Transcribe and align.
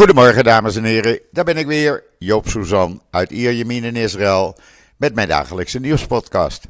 Goedemorgen 0.00 0.44
dames 0.44 0.76
en 0.76 0.84
heren, 0.84 1.20
daar 1.30 1.44
ben 1.44 1.56
ik 1.56 1.66
weer, 1.66 2.04
Joop 2.18 2.48
Suzan 2.48 3.02
uit 3.10 3.30
Ierjemien 3.30 3.84
in 3.84 3.96
Israël 3.96 4.56
met 4.96 5.14
mijn 5.14 5.28
dagelijkse 5.28 5.80
nieuwspodcast. 5.80 6.66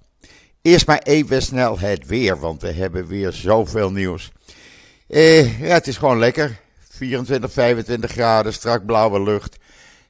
Eerst 0.63 0.87
maar 0.87 0.99
even 1.03 1.43
snel 1.43 1.79
het 1.79 2.07
weer, 2.07 2.39
want 2.39 2.63
we 2.63 2.73
hebben 2.73 3.07
weer 3.07 3.33
zoveel 3.33 3.91
nieuws. 3.91 4.33
Eh, 5.09 5.61
ja, 5.61 5.75
het 5.75 5.87
is 5.87 5.97
gewoon 5.97 6.19
lekker, 6.19 6.61
24, 6.89 7.53
25 7.53 8.11
graden, 8.11 8.53
strak 8.53 8.87
blauwe 8.87 9.23
lucht. 9.23 9.57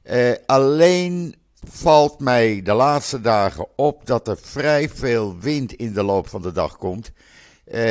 Eh, 0.03 0.31
alleen 0.45 1.35
valt 1.69 2.19
mij 2.19 2.61
de 2.63 2.73
laatste 2.73 3.21
dagen 3.21 3.67
op 3.75 4.05
dat 4.05 4.27
er 4.27 4.37
vrij 4.41 4.89
veel 4.89 5.39
wind 5.39 5.73
in 5.73 5.93
de 5.93 6.03
loop 6.03 6.27
van 6.27 6.41
de 6.41 6.51
dag 6.51 6.77
komt. 6.77 7.11
Eh, 7.65 7.81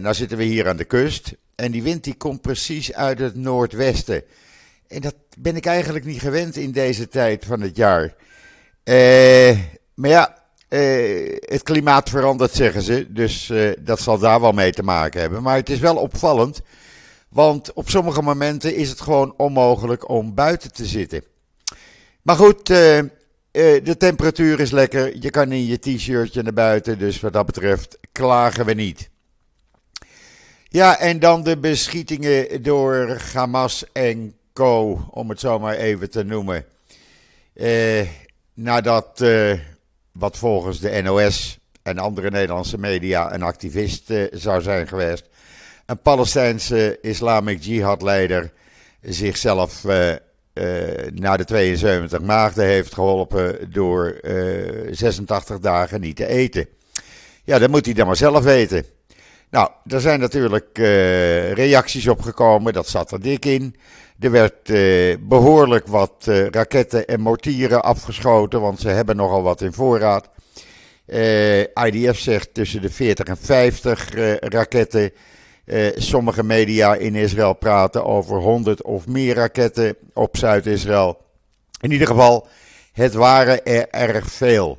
nou 0.00 0.14
zitten 0.14 0.38
we 0.38 0.44
hier 0.44 0.68
aan 0.68 0.76
de 0.76 0.84
kust 0.84 1.34
en 1.54 1.70
die 1.70 1.82
wind 1.82 2.04
die 2.04 2.16
komt 2.16 2.40
precies 2.40 2.94
uit 2.94 3.18
het 3.18 3.34
noordwesten. 3.34 4.24
En 4.88 5.00
dat 5.00 5.14
ben 5.38 5.56
ik 5.56 5.66
eigenlijk 5.66 6.04
niet 6.04 6.20
gewend 6.20 6.56
in 6.56 6.72
deze 6.72 7.08
tijd 7.08 7.44
van 7.44 7.60
het 7.60 7.76
jaar. 7.76 8.14
Eh, 8.84 9.58
maar 9.94 10.10
ja, 10.10 10.42
eh, 10.68 11.36
het 11.40 11.62
klimaat 11.62 12.08
verandert, 12.08 12.54
zeggen 12.54 12.82
ze. 12.82 13.06
Dus 13.12 13.50
eh, 13.50 13.70
dat 13.78 14.00
zal 14.00 14.18
daar 14.18 14.40
wel 14.40 14.52
mee 14.52 14.72
te 14.72 14.82
maken 14.82 15.20
hebben. 15.20 15.42
Maar 15.42 15.56
het 15.56 15.70
is 15.70 15.78
wel 15.78 15.96
opvallend. 15.96 16.60
Want 17.28 17.72
op 17.72 17.90
sommige 17.90 18.22
momenten 18.22 18.74
is 18.74 18.88
het 18.88 19.00
gewoon 19.00 19.34
onmogelijk 19.36 20.08
om 20.08 20.34
buiten 20.34 20.72
te 20.72 20.86
zitten. 20.86 21.22
Maar 22.22 22.36
goed, 22.36 22.66
de 22.66 23.94
temperatuur 23.98 24.60
is 24.60 24.70
lekker. 24.70 25.16
Je 25.20 25.30
kan 25.30 25.52
in 25.52 25.66
je 25.66 25.78
t-shirtje 25.78 26.42
naar 26.42 26.52
buiten. 26.52 26.98
Dus 26.98 27.20
wat 27.20 27.32
dat 27.32 27.46
betreft 27.46 27.98
klagen 28.12 28.64
we 28.64 28.72
niet. 28.72 29.10
Ja, 30.68 30.98
en 30.98 31.18
dan 31.18 31.42
de 31.42 31.58
beschietingen 31.58 32.62
door 32.62 33.20
Hamas 33.32 33.84
en 33.92 34.37
Om 35.10 35.28
het 35.28 35.40
zo 35.40 35.58
maar 35.58 35.74
even 35.74 36.10
te 36.10 36.24
noemen. 36.24 36.64
Eh, 37.54 38.06
nadat, 38.54 39.20
eh, 39.20 39.52
wat 40.12 40.36
volgens 40.36 40.80
de 40.80 41.02
NOS 41.02 41.58
en 41.82 41.98
andere 41.98 42.30
Nederlandse 42.30 42.78
media 42.78 43.34
een 43.34 43.42
activist 43.42 44.10
eh, 44.10 44.24
zou 44.32 44.62
zijn 44.62 44.88
geweest, 44.88 45.28
een 45.86 46.02
Palestijnse 46.02 46.98
Islamic 47.00 47.62
Jihad-leider 47.62 48.52
zichzelf 49.00 49.84
eh, 49.84 50.10
eh, 50.10 51.12
naar 51.14 51.38
de 51.38 51.44
72 51.44 52.20
maagden 52.20 52.64
heeft 52.64 52.94
geholpen 52.94 53.72
door 53.72 54.06
eh, 54.06 54.88
86 54.90 55.58
dagen 55.58 56.00
niet 56.00 56.16
te 56.16 56.26
eten. 56.26 56.68
Ja, 57.44 57.58
dat 57.58 57.70
moet 57.70 57.84
hij 57.84 57.94
dan 57.94 58.06
maar 58.06 58.16
zelf 58.16 58.44
weten. 58.44 58.84
Nou, 59.50 59.70
er 59.86 60.00
zijn 60.00 60.20
natuurlijk 60.20 60.78
reacties 61.54 62.08
op 62.08 62.20
gekomen, 62.20 62.72
dat 62.72 62.88
zat 62.88 63.12
er 63.12 63.20
dik 63.20 63.44
in. 63.44 63.76
Er 64.18 64.30
werd 64.30 64.70
eh, 64.70 65.16
behoorlijk 65.20 65.86
wat 65.86 66.24
eh, 66.26 66.46
raketten 66.46 67.06
en 67.06 67.20
mortieren 67.20 67.82
afgeschoten, 67.82 68.60
want 68.60 68.80
ze 68.80 68.88
hebben 68.88 69.16
nogal 69.16 69.42
wat 69.42 69.60
in 69.60 69.72
voorraad. 69.72 70.28
Eh, 71.06 71.60
IDF 71.60 72.18
zegt 72.18 72.54
tussen 72.54 72.82
de 72.82 72.90
40 72.90 73.26
en 73.26 73.36
50 73.36 74.14
eh, 74.14 74.34
raketten. 74.36 75.12
Sommige 75.94 76.44
media 76.44 76.94
in 76.94 77.14
Israël 77.14 77.54
praten 77.54 78.04
over 78.04 78.38
100 78.40 78.82
of 78.82 79.06
meer 79.06 79.34
raketten 79.34 79.96
op 80.14 80.36
Zuid-Israël. 80.36 81.20
In 81.80 81.90
ieder 81.90 82.06
geval, 82.06 82.46
het 82.92 83.14
waren 83.14 83.64
er 83.64 83.88
erg 83.88 84.30
veel. 84.30 84.78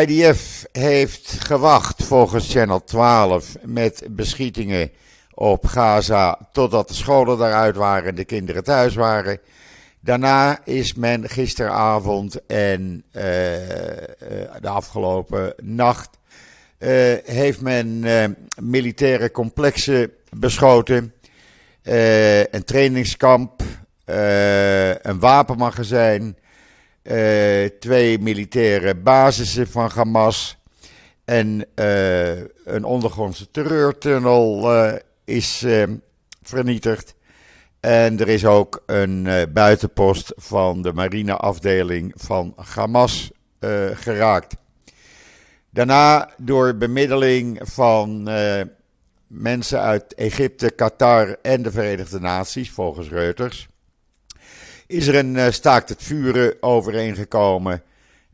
IDF 0.00 0.66
heeft 0.72 1.36
gewacht 1.38 2.04
volgens 2.04 2.52
Channel 2.52 2.84
12 2.84 3.56
met 3.62 4.04
beschietingen 4.10 4.90
op 5.34 5.66
Gaza 5.66 6.38
totdat 6.52 6.88
de 6.88 6.94
scholen 6.94 7.38
daaruit 7.38 7.76
waren 7.76 8.08
en 8.08 8.14
de 8.14 8.24
kinderen 8.24 8.64
thuis 8.64 8.94
waren. 8.94 9.40
Daarna 10.04 10.64
is 10.64 10.94
men 10.94 11.28
gisteravond 11.28 12.46
en 12.46 13.04
eh, 13.10 14.02
eh, 14.02 14.50
de 14.60 14.68
afgelopen 14.68 15.54
nacht 15.62 16.18
eh, 16.78 17.14
heeft 17.24 17.60
men 17.60 18.04
militaire 18.60 19.30
complexen 19.30 20.12
beschoten, 20.30 21.12
een 22.50 22.64
trainingskamp, 22.64 23.62
een 25.02 25.18
wapenmagazijn, 25.18 26.36
twee 27.80 28.18
militaire 28.18 28.94
basissen 28.94 29.68
van 29.68 29.90
Hamas 29.94 30.56
en 31.24 31.66
een 32.64 32.84
ondergrondse 32.84 33.50
terreurtunnel 33.50 34.70
is 35.24 35.62
eh, 35.62 35.82
vernietigd. 36.42 37.14
En 37.84 38.20
er 38.20 38.28
is 38.28 38.44
ook 38.44 38.82
een 38.86 39.26
eh, 39.26 39.42
buitenpost 39.52 40.32
van 40.36 40.82
de 40.82 40.92
marineafdeling 40.92 42.12
van 42.16 42.54
Hamas 42.56 43.30
eh, 43.58 43.70
geraakt. 43.94 44.54
Daarna 45.70 46.30
door 46.36 46.76
bemiddeling 46.76 47.60
van 47.62 48.28
eh, 48.28 48.60
mensen 49.26 49.80
uit 49.80 50.14
Egypte, 50.14 50.70
Qatar 50.70 51.36
en 51.42 51.62
de 51.62 51.70
Verenigde 51.70 52.20
Naties, 52.20 52.70
volgens 52.70 53.08
Reuters, 53.08 53.68
is 54.86 55.06
er 55.06 55.14
een 55.14 55.52
staakt 55.52 55.88
het 55.88 56.02
vuren 56.02 56.54
overeengekomen. 56.60 57.82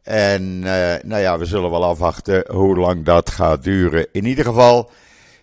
En 0.03 0.59
nou 0.59 1.19
ja, 1.19 1.39
we 1.39 1.45
zullen 1.45 1.71
wel 1.71 1.85
afwachten 1.85 2.45
hoe 2.53 2.77
lang 2.77 3.05
dat 3.05 3.31
gaat 3.31 3.63
duren. 3.63 4.07
In 4.13 4.25
ieder 4.25 4.45
geval 4.45 4.91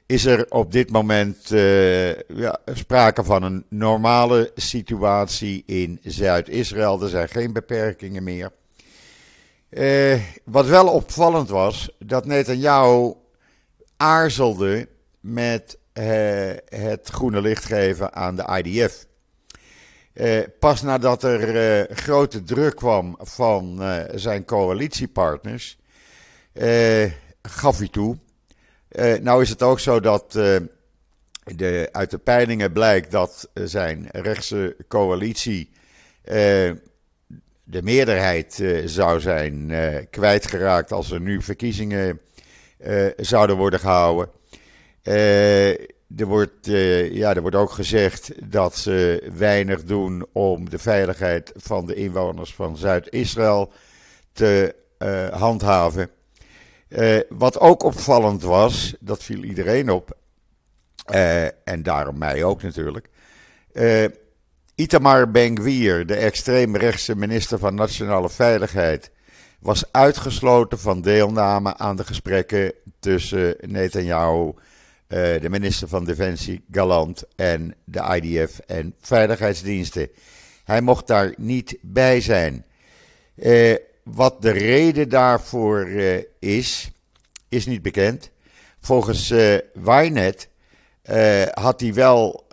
is 0.08 0.26
er 0.26 0.46
op 0.50 0.72
dit 0.72 0.92
moment 0.92 1.52
eh, 1.52 2.20
ja, 2.22 2.60
sprake 2.66 3.24
van 3.24 3.44
een 3.44 3.66
normale 3.70 4.52
situatie 4.56 5.64
in 5.66 6.00
Zuid-Israël. 6.04 7.02
Er 7.02 7.10
zijn 7.10 7.30
geen 7.30 7.54
beperkingen 7.54 8.24
meer. 8.24 8.52
Eh, 9.70 10.22
wat 10.44 10.66
wel 10.66 10.88
opvallend 10.88 11.50
was, 11.50 11.90
dat 12.00 12.26
Netanyahu 12.26 13.14
aarzelde 13.98 14.88
met 15.20 15.78
eh, 15.94 16.06
het 16.66 17.08
groene 17.08 17.42
licht 17.42 17.66
geven 17.66 18.14
aan 18.14 18.36
de 18.36 18.62
IDF. 18.64 19.06
Pas 20.60 20.82
nadat 20.82 21.24
er 21.24 21.88
grote 21.96 22.44
druk 22.44 22.76
kwam 22.76 23.16
van 23.20 23.82
zijn 24.16 24.46
coalitiepartners, 24.46 25.78
gaf 27.42 27.78
hij 27.78 27.88
toe. 27.88 28.18
Eh, 28.98 29.20
nou 29.22 29.42
is 29.42 29.50
het 29.50 29.64
ook 29.64 29.80
zo 29.80 30.00
dat 30.00 30.36
eh, 30.36 30.56
de, 31.44 31.90
uit 31.92 32.12
de 32.12 32.18
peilingen 32.18 32.72
blijkt 32.72 33.12
dat 33.12 33.50
zijn 33.54 34.08
rechtse 34.12 34.76
coalitie 34.88 35.70
eh, 36.22 36.72
de 37.64 37.82
meerderheid 37.84 38.64
zou 38.86 39.20
zijn 39.20 39.72
kwijtgeraakt 40.10 40.92
als 40.92 41.12
er 41.12 41.22
nu 41.22 41.42
verkiezingen 41.42 42.20
zouden 43.18 43.58
worden 43.58 43.80
gehouden. 43.80 44.30
Eh, 45.02 45.70
er, 46.18 46.26
wordt, 46.26 46.66
ja, 47.12 47.36
er 47.36 47.42
wordt 47.42 47.56
ook 47.56 47.72
gezegd 47.72 48.52
dat 48.52 48.76
ze 48.76 49.30
weinig 49.38 49.84
doen 49.84 50.26
om 50.32 50.70
de 50.70 50.78
veiligheid 50.78 51.52
van 51.56 51.86
de 51.86 51.94
inwoners 51.94 52.54
van 52.54 52.78
Zuid-Israël 52.78 53.72
te 54.34 54.76
handhaven. 55.32 56.10
Eh, 56.90 57.20
wat 57.30 57.60
ook 57.60 57.84
opvallend 57.84 58.42
was, 58.42 58.96
dat 59.00 59.24
viel 59.24 59.44
iedereen 59.44 59.90
op, 59.90 60.18
eh, 61.06 61.44
en 61.44 61.84
daarom 61.84 62.18
mij 62.18 62.44
ook 62.44 62.62
natuurlijk. 62.62 63.10
Eh, 63.74 64.06
Itamar 64.76 65.32
Ben-Gvir, 65.32 66.06
de 66.06 66.16
extreemrechtse 66.16 67.16
minister 67.16 67.60
van 67.60 67.76
Nationale 67.76 68.30
Veiligheid, 68.30 69.12
was 69.60 69.92
uitgesloten 69.92 70.80
van 70.80 71.02
deelname 71.02 71.78
aan 71.78 71.96
de 71.96 72.04
gesprekken 72.04 72.74
tussen 73.00 73.56
Netanyahu, 73.60 74.54
de 75.08 75.48
minister 75.50 75.88
van 75.88 76.06
Defensie 76.06 76.64
Galant 76.72 77.24
en 77.36 77.76
de 77.84 78.20
IDF 78.22 78.60
en 78.60 78.96
veiligheidsdiensten. 79.00 80.10
Hij 80.64 80.82
mocht 80.82 81.08
daar 81.08 81.34
niet 81.38 81.78
bij 81.82 82.22
zijn. 82.22 82.66
Wat 84.14 84.42
de 84.42 84.52
reden 84.52 85.10
daarvoor 85.10 85.80
eh, 85.86 86.24
is, 86.40 86.92
is 87.50 87.66
niet 87.66 87.82
bekend. 87.82 88.32
Volgens 88.80 89.30
eh 89.30 89.58
Wynet 89.74 90.50
eh, 91.02 91.44
had 91.52 91.80
hij 91.82 91.94
wel 91.94 92.46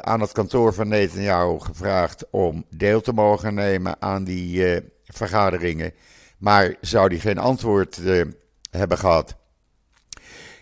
aan 0.00 0.20
het 0.20 0.32
kantoor 0.32 0.74
van 0.74 0.88
Netanyahu 0.88 1.58
gevraagd 1.58 2.24
om 2.30 2.64
deel 2.70 3.00
te 3.00 3.12
mogen 3.12 3.54
nemen 3.54 3.96
aan 3.98 4.24
die 4.24 4.80
vergaderingen. 5.04 5.92
Maar 6.38 6.74
zou 6.80 7.08
hij 7.08 7.18
geen 7.18 7.38
antwoord 7.38 8.00
hebben 8.70 8.98
gehad. 8.98 9.36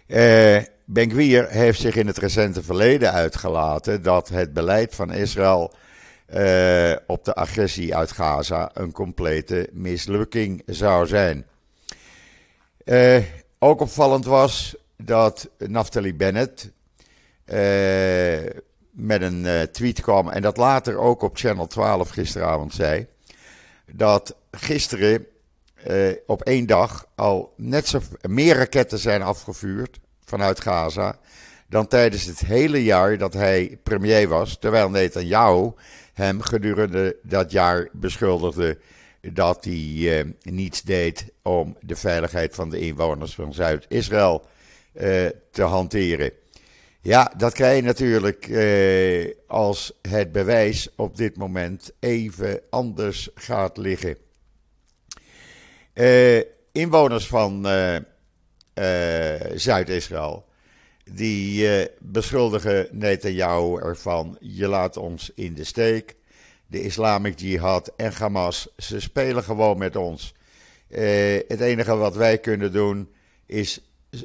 Eh 0.06 0.62
Ben-Gvir 0.92 1.48
heeft 1.48 1.80
zich 1.80 1.96
in 1.96 2.06
het 2.06 2.18
recente 2.18 2.62
verleden 2.62 3.12
uitgelaten 3.12 4.02
dat 4.02 4.28
het 4.28 4.52
beleid 4.52 4.94
van 4.94 5.12
Israël 5.12 5.72
eh, 6.30 6.92
op 7.06 7.24
de 7.24 7.34
agressie 7.34 7.96
uit 7.96 8.12
Gaza 8.12 8.70
een 8.74 8.92
complete 8.92 9.68
mislukking 9.72 10.62
zou 10.66 11.06
zijn. 11.06 11.46
Eh, 12.84 13.22
ook 13.58 13.80
opvallend 13.80 14.24
was 14.24 14.76
dat 14.96 15.48
Naftali 15.58 16.14
Bennett, 16.14 16.70
eh, 17.44 18.50
met 18.90 19.22
een 19.22 19.68
tweet 19.72 20.00
kwam 20.00 20.28
en 20.28 20.42
dat 20.42 20.56
later 20.56 20.98
ook 20.98 21.22
op 21.22 21.36
Channel 21.36 21.66
12 21.66 22.10
gisteravond 22.10 22.74
zei. 22.74 23.06
Dat 23.92 24.36
gisteren 24.50 25.26
op 26.26 26.42
één 26.42 26.66
dag 26.66 27.06
al 27.14 27.52
net 27.56 27.88
zo 27.88 28.00
meer 28.22 28.56
raketten 28.56 28.98
zijn 28.98 29.22
afgevuurd 29.22 30.00
vanuit 30.24 30.60
Gaza 30.60 31.18
dan 31.70 31.86
tijdens 31.86 32.24
het 32.24 32.40
hele 32.40 32.84
jaar 32.84 33.18
dat 33.18 33.32
hij 33.32 33.78
premier 33.82 34.28
was. 34.28 34.58
Terwijl 34.58 34.90
Netanyahu 34.90 35.72
hem 36.20 36.40
gedurende 36.40 37.16
dat 37.22 37.50
jaar 37.50 37.88
beschuldigde 37.92 38.78
dat 39.20 39.64
hij 39.64 40.18
eh, 40.18 40.24
niets 40.42 40.82
deed 40.82 41.32
om 41.42 41.76
de 41.80 41.96
veiligheid 41.96 42.54
van 42.54 42.70
de 42.70 42.78
inwoners 42.78 43.34
van 43.34 43.54
Zuid-Israël 43.54 44.44
eh, 44.92 45.26
te 45.50 45.62
hanteren. 45.62 46.32
Ja, 47.00 47.32
dat 47.36 47.52
krijg 47.52 47.76
je 47.76 47.82
natuurlijk 47.82 48.48
eh, 48.48 49.34
als 49.46 49.92
het 50.08 50.32
bewijs 50.32 50.88
op 50.96 51.16
dit 51.16 51.36
moment 51.36 51.92
even 51.98 52.60
anders 52.70 53.28
gaat 53.34 53.76
liggen. 53.76 54.16
Eh, 55.92 56.38
inwoners 56.72 57.26
van 57.26 57.66
eh, 57.66 57.96
eh, 57.96 59.50
Zuid-Israël 59.54 60.44
die 61.14 61.78
uh, 61.80 61.86
beschuldigen 61.98 62.88
Netanyahu 62.90 63.80
ervan: 63.80 64.36
je 64.40 64.68
laat 64.68 64.96
ons 64.96 65.32
in 65.34 65.54
de 65.54 65.64
steek. 65.64 66.16
De 66.66 66.82
Islamic 66.82 67.38
Jihad 67.38 67.92
en 67.96 68.12
Hamas, 68.12 68.68
ze 68.76 69.00
spelen 69.00 69.42
gewoon 69.42 69.78
met 69.78 69.96
ons. 69.96 70.34
Uh, 70.88 70.98
het 71.48 71.60
enige 71.60 71.96
wat 71.96 72.16
wij 72.16 72.38
kunnen 72.38 72.72
doen 72.72 73.08
is 73.46 73.80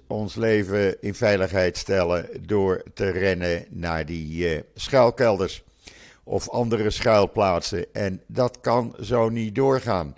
ons 0.08 0.36
leven 0.36 1.02
in 1.02 1.14
veiligheid 1.14 1.78
stellen 1.78 2.30
door 2.42 2.84
te 2.94 3.10
rennen 3.10 3.66
naar 3.70 4.06
die 4.06 4.56
uh, 4.56 4.62
schuilkelders 4.76 5.64
of 6.24 6.50
andere 6.50 6.90
schuilplaatsen. 6.90 7.94
En 7.94 8.22
dat 8.28 8.60
kan 8.62 8.96
zo 9.02 9.30
niet 9.30 9.56
doorgaan. 9.56 10.16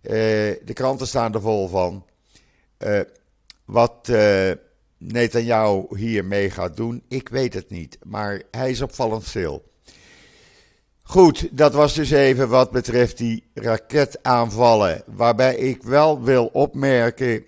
de 0.00 0.72
kranten 0.72 1.06
staan 1.06 1.34
er 1.34 1.40
vol 1.40 1.68
van. 1.68 2.06
wat 3.64 4.10
Netanyahu 5.08 5.86
hiermee 5.96 6.50
gaat 6.50 6.76
doen, 6.76 7.02
ik 7.08 7.28
weet 7.28 7.54
het 7.54 7.70
niet. 7.70 7.98
Maar 8.02 8.42
hij 8.50 8.70
is 8.70 8.80
opvallend 8.80 9.24
stil. 9.24 9.70
Goed, 11.02 11.48
dat 11.50 11.74
was 11.74 11.94
dus 11.94 12.10
even 12.10 12.48
wat 12.48 12.70
betreft 12.70 13.18
die 13.18 13.44
raketaanvallen. 13.54 15.02
Waarbij 15.06 15.56
ik 15.56 15.82
wel 15.82 16.22
wil 16.22 16.46
opmerken 16.46 17.44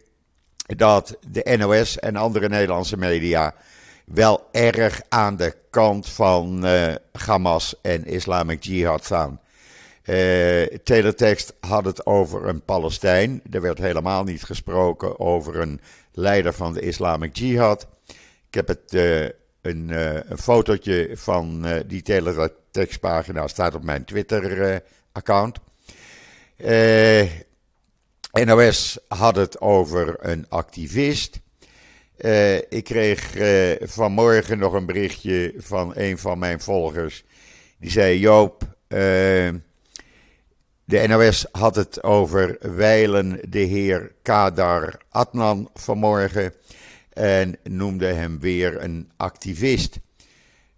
dat 0.77 1.17
de 1.31 1.56
NOS 1.59 1.99
en 1.99 2.17
andere 2.17 2.49
Nederlandse 2.49 2.97
media 2.97 3.55
wel 4.06 4.49
erg 4.53 5.03
aan 5.09 5.37
de 5.37 5.56
kant 5.71 6.09
van 6.09 6.67
uh, 6.67 6.95
Hamas 7.12 7.75
en 7.83 8.05
Islamic 8.05 8.62
Jihad 8.62 9.05
staan. 9.05 9.41
Uh, 10.05 10.65
teletext 10.67 11.55
had 11.61 11.85
het 11.85 12.06
over 12.06 12.47
een 12.47 12.62
Palestijn. 12.62 13.43
Er 13.51 13.61
werd 13.61 13.79
helemaal 13.79 14.25
niet 14.25 14.43
gesproken 14.43 15.21
over 15.21 15.61
een 15.61 15.81
leider 16.14 16.52
van 16.52 16.72
de 16.72 16.81
Islamic 16.81 17.37
Jihad. 17.37 17.87
Ik 18.49 18.55
heb 18.55 18.69
het, 18.69 18.93
uh, 18.93 19.22
een, 19.61 19.88
uh, 19.88 20.14
een 20.14 20.38
fotootje 20.38 21.11
van 21.12 21.66
uh, 21.66 21.76
die 21.87 22.02
teletextpagina 22.02 23.49
staat 23.49 23.75
op 23.75 23.82
mijn 23.82 24.05
Twitter-account. 24.05 25.58
NOS 28.32 28.99
had 29.08 29.37
het 29.37 29.61
over 29.61 30.16
een 30.19 30.46
activist. 30.49 31.40
ik 32.69 32.84
kreeg 32.84 33.32
vanmorgen 33.81 34.58
nog 34.58 34.72
een 34.72 34.87
berichtje 34.87 35.55
van 35.56 35.93
een 35.94 36.19
van 36.19 36.38
mijn 36.38 36.60
volgers. 36.60 37.25
Die 37.78 37.90
zei: 37.90 38.19
Joop, 38.19 38.76
de 40.84 41.06
NOS 41.06 41.46
had 41.52 41.76
het 41.76 42.02
over 42.02 42.56
wijlen 42.60 43.40
de 43.48 43.58
heer 43.58 44.12
Kadar 44.22 45.00
Adnan 45.10 45.70
vanmorgen 45.75 46.52
en 47.12 47.56
noemde 47.62 48.06
hem 48.06 48.40
weer 48.40 48.82
een 48.82 49.10
activist. 49.16 49.98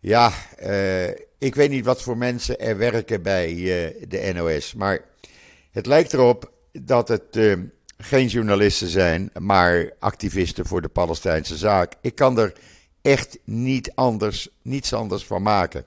Ja, 0.01 0.33
uh, 0.63 1.09
ik 1.39 1.55
weet 1.55 1.71
niet 1.71 1.85
wat 1.85 2.03
voor 2.03 2.17
mensen 2.17 2.61
er 2.61 2.77
werken 2.77 3.23
bij 3.23 3.53
uh, 3.53 4.09
de 4.09 4.33
NOS, 4.35 4.75
maar 4.75 5.01
het 5.71 5.87
lijkt 5.87 6.13
erop 6.13 6.53
dat 6.73 7.09
het 7.09 7.37
uh, 7.37 7.57
geen 7.99 8.27
journalisten 8.27 8.89
zijn, 8.89 9.31
maar 9.39 9.93
activisten 9.99 10.67
voor 10.67 10.83
de 10.83 10.89
Palestijnse 10.89 11.57
zaak. 11.57 11.93
Ik 12.01 12.15
kan 12.15 12.39
er 12.39 12.53
echt 13.03 13.39
niet 13.45 13.93
anders, 13.95 14.49
niets 14.63 14.93
anders 14.93 15.25
van 15.25 15.43
maken. 15.43 15.85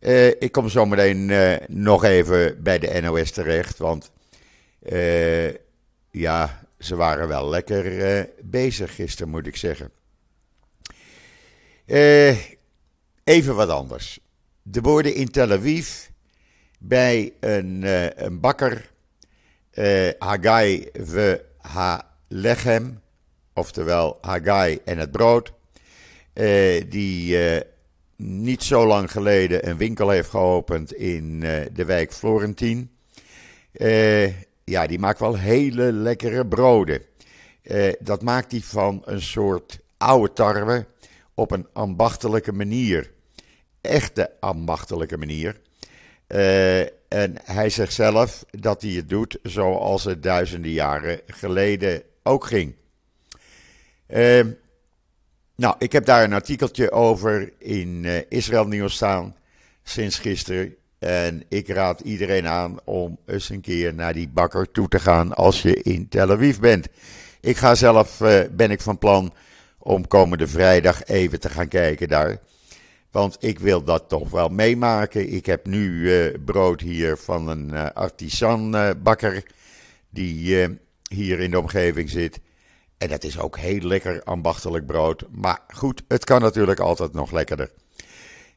Uh, 0.00 0.26
ik 0.26 0.52
kom 0.52 0.68
zo 0.68 0.86
meteen 0.86 1.28
uh, 1.28 1.56
nog 1.66 2.04
even 2.04 2.62
bij 2.62 2.78
de 2.78 3.00
NOS 3.00 3.30
terecht, 3.30 3.78
want 3.78 4.10
uh, 4.82 5.54
ja, 6.10 6.66
ze 6.78 6.96
waren 6.96 7.28
wel 7.28 7.48
lekker 7.48 8.28
bezig 8.42 8.94
gisteren, 8.94 9.30
moet 9.30 9.46
ik 9.46 9.56
zeggen. 9.56 9.90
even 13.24 13.54
wat 13.54 13.68
anders. 13.68 14.18
De 14.62 14.80
woorden 14.80 15.14
in 15.14 15.30
Tel 15.30 15.50
Aviv 15.50 16.06
bij 16.78 17.32
een, 17.40 17.82
een 18.24 18.40
bakker, 18.40 18.90
Hagai 20.18 20.88
ve 20.92 21.44
ha 21.58 22.14
lechem, 22.28 23.00
oftewel 23.54 24.18
Hagai 24.20 24.78
en 24.84 24.98
het 24.98 25.10
brood, 25.10 25.52
die 26.88 27.36
niet 28.22 28.62
zo 28.62 28.86
lang 28.86 29.10
geleden 29.10 29.68
een 29.68 29.76
winkel 29.76 30.08
heeft 30.08 30.30
geopend 30.30 30.92
in 30.92 31.40
uh, 31.42 31.60
de 31.72 31.84
wijk 31.84 32.12
Florentien. 32.12 32.90
Uh, 33.72 34.26
ja, 34.64 34.86
die 34.86 34.98
maakt 34.98 35.18
wel 35.18 35.36
hele 35.36 35.92
lekkere 35.92 36.46
broden. 36.46 37.02
Uh, 37.62 37.92
dat 38.00 38.22
maakt 38.22 38.50
hij 38.50 38.60
van 38.60 39.02
een 39.04 39.22
soort 39.22 39.78
oude 39.96 40.32
tarwe 40.32 40.86
op 41.34 41.50
een 41.50 41.66
ambachtelijke 41.72 42.52
manier. 42.52 43.10
Echte 43.80 44.30
ambachtelijke 44.40 45.16
manier. 45.16 45.60
en 47.08 47.34
hij 47.44 47.70
zegt 47.70 47.92
zelf 47.92 48.44
dat 48.50 48.82
hij 48.82 48.90
het 48.90 49.08
doet 49.08 49.38
zoals 49.42 50.04
het 50.04 50.22
duizenden 50.22 50.70
jaren 50.70 51.20
geleden 51.26 52.02
ook 52.22 52.44
ging. 52.44 52.74
Nou, 55.60 55.74
ik 55.78 55.92
heb 55.92 56.04
daar 56.04 56.24
een 56.24 56.32
artikeltje 56.32 56.90
over 56.90 57.52
in 57.58 58.04
uh, 58.04 58.18
Israël 58.28 58.66
Nieuws 58.66 58.94
staan 58.94 59.34
sinds 59.82 60.18
gisteren. 60.18 60.74
En 60.98 61.42
ik 61.48 61.68
raad 61.68 62.00
iedereen 62.00 62.46
aan 62.46 62.78
om 62.84 63.18
eens 63.26 63.48
een 63.48 63.60
keer 63.60 63.94
naar 63.94 64.12
die 64.12 64.28
bakker 64.28 64.70
toe 64.70 64.88
te 64.88 64.98
gaan 64.98 65.34
als 65.34 65.62
je 65.62 65.82
in 65.82 66.08
Tel 66.08 66.30
Aviv 66.30 66.58
bent. 66.58 66.88
Ik 67.40 67.56
ga 67.56 67.74
zelf, 67.74 68.20
uh, 68.20 68.40
ben 68.50 68.70
ik 68.70 68.80
van 68.80 68.98
plan 68.98 69.32
om 69.78 70.06
komende 70.06 70.46
vrijdag 70.46 71.04
even 71.04 71.40
te 71.40 71.48
gaan 71.48 71.68
kijken 71.68 72.08
daar. 72.08 72.38
Want 73.10 73.36
ik 73.40 73.58
wil 73.58 73.84
dat 73.84 74.08
toch 74.08 74.30
wel 74.30 74.48
meemaken. 74.48 75.32
Ik 75.32 75.46
heb 75.46 75.66
nu 75.66 75.90
uh, 75.90 76.34
brood 76.44 76.80
hier 76.80 77.16
van 77.16 77.48
een 77.48 77.92
artisanbakker 77.92 79.44
die 80.10 80.68
hier 81.08 81.40
in 81.40 81.50
de 81.50 81.58
omgeving 81.58 82.10
zit. 82.10 82.40
En 83.00 83.08
dat 83.08 83.24
is 83.24 83.38
ook 83.38 83.58
heel 83.58 83.80
lekker 83.80 84.22
ambachtelijk 84.22 84.86
brood. 84.86 85.24
Maar 85.30 85.58
goed, 85.68 86.02
het 86.08 86.24
kan 86.24 86.40
natuurlijk 86.40 86.80
altijd 86.80 87.12
nog 87.12 87.30
lekkerder. 87.30 87.70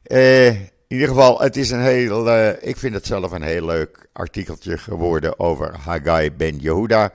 Uh, 0.06 0.46
in 0.48 0.70
ieder 0.88 1.08
geval, 1.08 1.40
het 1.40 1.56
is 1.56 1.70
een 1.70 1.80
heel, 1.80 2.28
uh, 2.28 2.50
ik 2.60 2.76
vind 2.76 2.94
het 2.94 3.06
zelf 3.06 3.32
een 3.32 3.42
heel 3.42 3.64
leuk 3.64 4.06
artikeltje 4.12 4.78
geworden 4.78 5.38
over 5.38 5.76
Haggai 5.78 6.30
Ben 6.30 6.56
Yehuda 6.56 7.12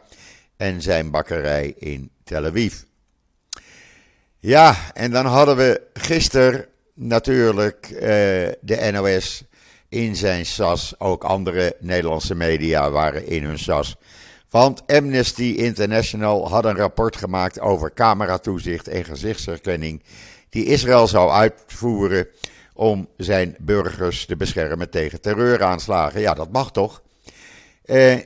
en 0.58 0.82
zijn 0.82 1.12
bakkerij 1.12 1.74
in 1.78 2.12
Tel 2.24 2.46
Aviv. 2.46 2.76
Ja, 4.40 4.76
en 4.94 5.12
dan 5.12 5.26
hadden 5.26 5.56
we 5.58 5.82
gisteren 5.94 6.66
natuurlijk 6.94 7.90
uh, 7.90 8.00
de 8.62 8.90
NOS 8.92 9.44
in 9.90 10.16
zijn 10.16 10.46
SAS. 10.46 11.00
Ook 11.00 11.24
andere 11.24 11.76
Nederlandse 11.80 12.36
media 12.36 12.92
waren 12.92 13.28
in 13.28 13.44
hun 13.44 13.60
SAS. 13.60 13.96
Want 14.50 14.88
Amnesty 14.88 15.54
International 15.58 16.50
had 16.50 16.66
een 16.66 16.76
rapport 16.76 17.16
gemaakt 17.16 17.60
over 17.60 17.94
cameratoezicht 17.94 18.88
en 18.88 19.06
gezichtsherkenning 19.06 20.04
die 20.50 20.66
Israël 20.66 21.08
zou 21.08 21.32
uitvoeren 21.32 22.28
om 22.74 23.08
zijn 23.18 23.56
burgers 23.60 24.26
te 24.26 24.36
beschermen 24.36 24.90
tegen 24.90 25.22
terreuraanslagen. 25.22 26.22
Ja, 26.22 26.34
dat 26.34 26.52
mag 26.52 26.72
toch? 26.72 27.02
Eh, 27.86 28.18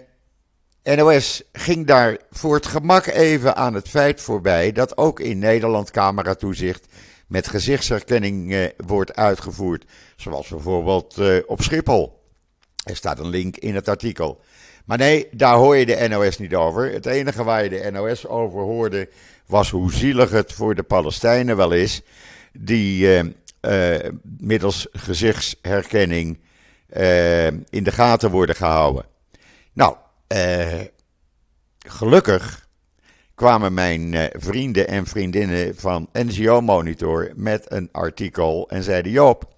NOS 0.84 1.44
ging 1.51 1.88
daar 1.88 2.18
voor 2.32 2.56
het 2.56 2.65
gemak 2.65 3.06
even 3.06 3.56
aan 3.56 3.74
het 3.74 3.89
feit 3.89 4.22
voorbij 4.22 4.72
dat 4.72 4.98
ook 4.98 5.20
in 5.20 5.39
Nederland 5.39 5.92
cameratoezicht 5.92 6.86
met 7.27 7.48
gezichtsherkenning 7.48 8.53
eh, 8.53 8.65
wordt 8.86 9.15
uitgevoerd. 9.15 9.86
Zoals 10.15 10.48
bijvoorbeeld 10.48 11.18
eh, 11.18 11.38
op 11.46 11.62
Schiphol. 11.62 12.22
Er 12.84 12.96
staat 12.96 13.20
een 13.20 13.30
link 13.30 13.58
in 13.58 13.75
het 13.75 13.88
artikel. 13.88 14.42
Maar 14.84 14.98
nee, 14.98 15.28
daar 15.32 15.56
hoor 15.56 15.75
je 15.75 15.86
de 15.86 16.08
NOS 16.10 16.38
niet 16.38 16.56
over. 16.56 16.92
Het 16.92 17.06
enige 17.06 17.44
waar 17.44 17.63
je 17.63 17.70
de 17.70 17.92
NOS 17.92 18.28
over 18.28 18.62
hoorde 18.62 19.10
was 19.46 19.70
hoe 19.70 19.94
zielig 19.94 20.30
het 20.30 20.54
voor 20.54 20.75
de 20.75 20.84
Palestijnen 20.84 21.58
wel 21.58 21.72
is. 21.72 22.02
Die 22.54 23.18
eh, 23.60 24.10
middels 24.38 24.88
gezichtsherkenning 24.92 26.40
in 27.70 27.84
de 27.84 27.92
gaten 27.92 28.32
worden 28.32 28.56
gehouden. 28.56 29.06
Nou, 29.74 29.96
gelukkig 31.88 32.68
kwamen 33.36 33.74
mijn 33.74 34.30
vrienden 34.34 34.88
en 34.88 35.06
vriendinnen 35.06 35.75
van 35.75 36.10
NGO 36.12 36.62
Monitor 36.62 37.32
met 37.36 37.72
een 37.72 37.90
artikel 37.92 38.70
en 38.70 38.84
zeiden: 38.84 39.12
Joop, 39.12 39.54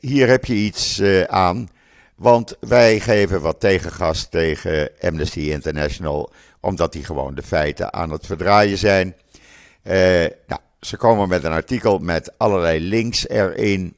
hier 0.00 0.28
heb 0.28 0.44
je 0.44 0.54
iets 0.54 1.02
aan. 1.26 1.68
Want 2.16 2.56
wij 2.60 3.00
geven 3.00 3.40
wat 3.40 3.60
tegengas 3.60 4.28
tegen 4.28 4.90
Amnesty 5.00 5.40
International, 5.40 6.32
omdat 6.60 6.92
die 6.92 7.04
gewoon 7.04 7.34
de 7.34 7.42
feiten 7.42 7.92
aan 7.92 8.10
het 8.10 8.26
verdraaien 8.26 8.78
zijn. 8.78 9.14
Uh, 9.82 9.92
nou, 10.46 10.60
ze 10.80 10.96
komen 10.96 11.28
met 11.28 11.44
een 11.44 11.52
artikel 11.52 11.98
met 11.98 12.38
allerlei 12.38 12.80
links 12.80 13.28
erin. 13.28 13.96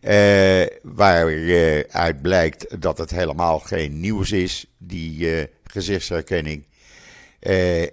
Uh, 0.00 0.66
waaruit 0.82 2.22
blijkt 2.22 2.80
dat 2.82 2.98
het 2.98 3.10
helemaal 3.10 3.58
geen 3.58 4.00
nieuws 4.00 4.32
is, 4.32 4.66
die 4.78 5.48
gezichtsherkenning. 5.64 6.66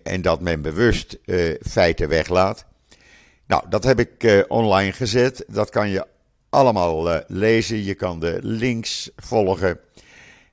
en 0.04 0.22
dat 0.22 0.42
men 0.42 0.62
bewust 0.62 1.18
feiten 1.62 2.10
weglaat. 2.10 2.66
Nou, 3.48 3.64
dat 3.70 3.84
heb 3.84 4.00
ik 4.00 4.46
online 4.48 4.92
gezet. 4.92 5.46
Dat 5.48 5.70
kan 5.70 5.90
je 5.90 6.06
allemaal 6.54 7.14
uh, 7.14 7.18
lezen. 7.28 7.84
Je 7.84 7.94
kan 7.94 8.20
de 8.20 8.38
links 8.42 9.10
volgen. 9.16 9.80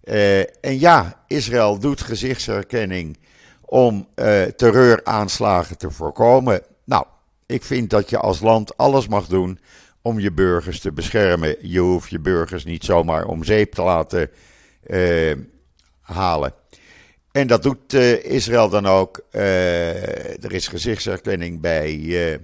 Uh, 0.05 0.39
en 0.41 0.79
ja, 0.79 1.23
Israël 1.27 1.79
doet 1.79 2.01
gezichtsherkenning 2.01 3.19
om 3.65 4.09
uh, 4.17 4.43
terreuraanslagen 4.43 5.79
te 5.79 5.91
voorkomen. 5.91 6.63
Nou, 6.85 7.05
ik 7.47 7.65
vind 7.65 7.91
dat 7.91 8.11
je 8.11 8.19
als 8.19 8.41
land 8.41 8.77
alles 8.77 9.09
mag 9.09 9.27
doen 9.27 9.59
om 10.03 10.21
je 10.21 10.33
burgers 10.33 10.81
te 10.81 10.93
beschermen. 10.93 11.57
Je 11.61 11.79
hoeft 11.79 12.11
je 12.11 12.19
burgers 12.19 12.65
niet 12.65 12.85
zomaar 12.85 13.25
om 13.25 13.45
zeep 13.45 13.73
te 13.73 13.83
laten 13.83 14.31
halen. 16.01 16.55
En 17.33 17.47
dat 17.47 17.63
doet 17.63 17.93
Israël 18.23 18.69
dan 18.69 18.87
ook. 18.87 19.25
er 19.31 20.53
is 20.53 20.69
gezichtsherkenning 20.69 21.61
bij 21.61 22.41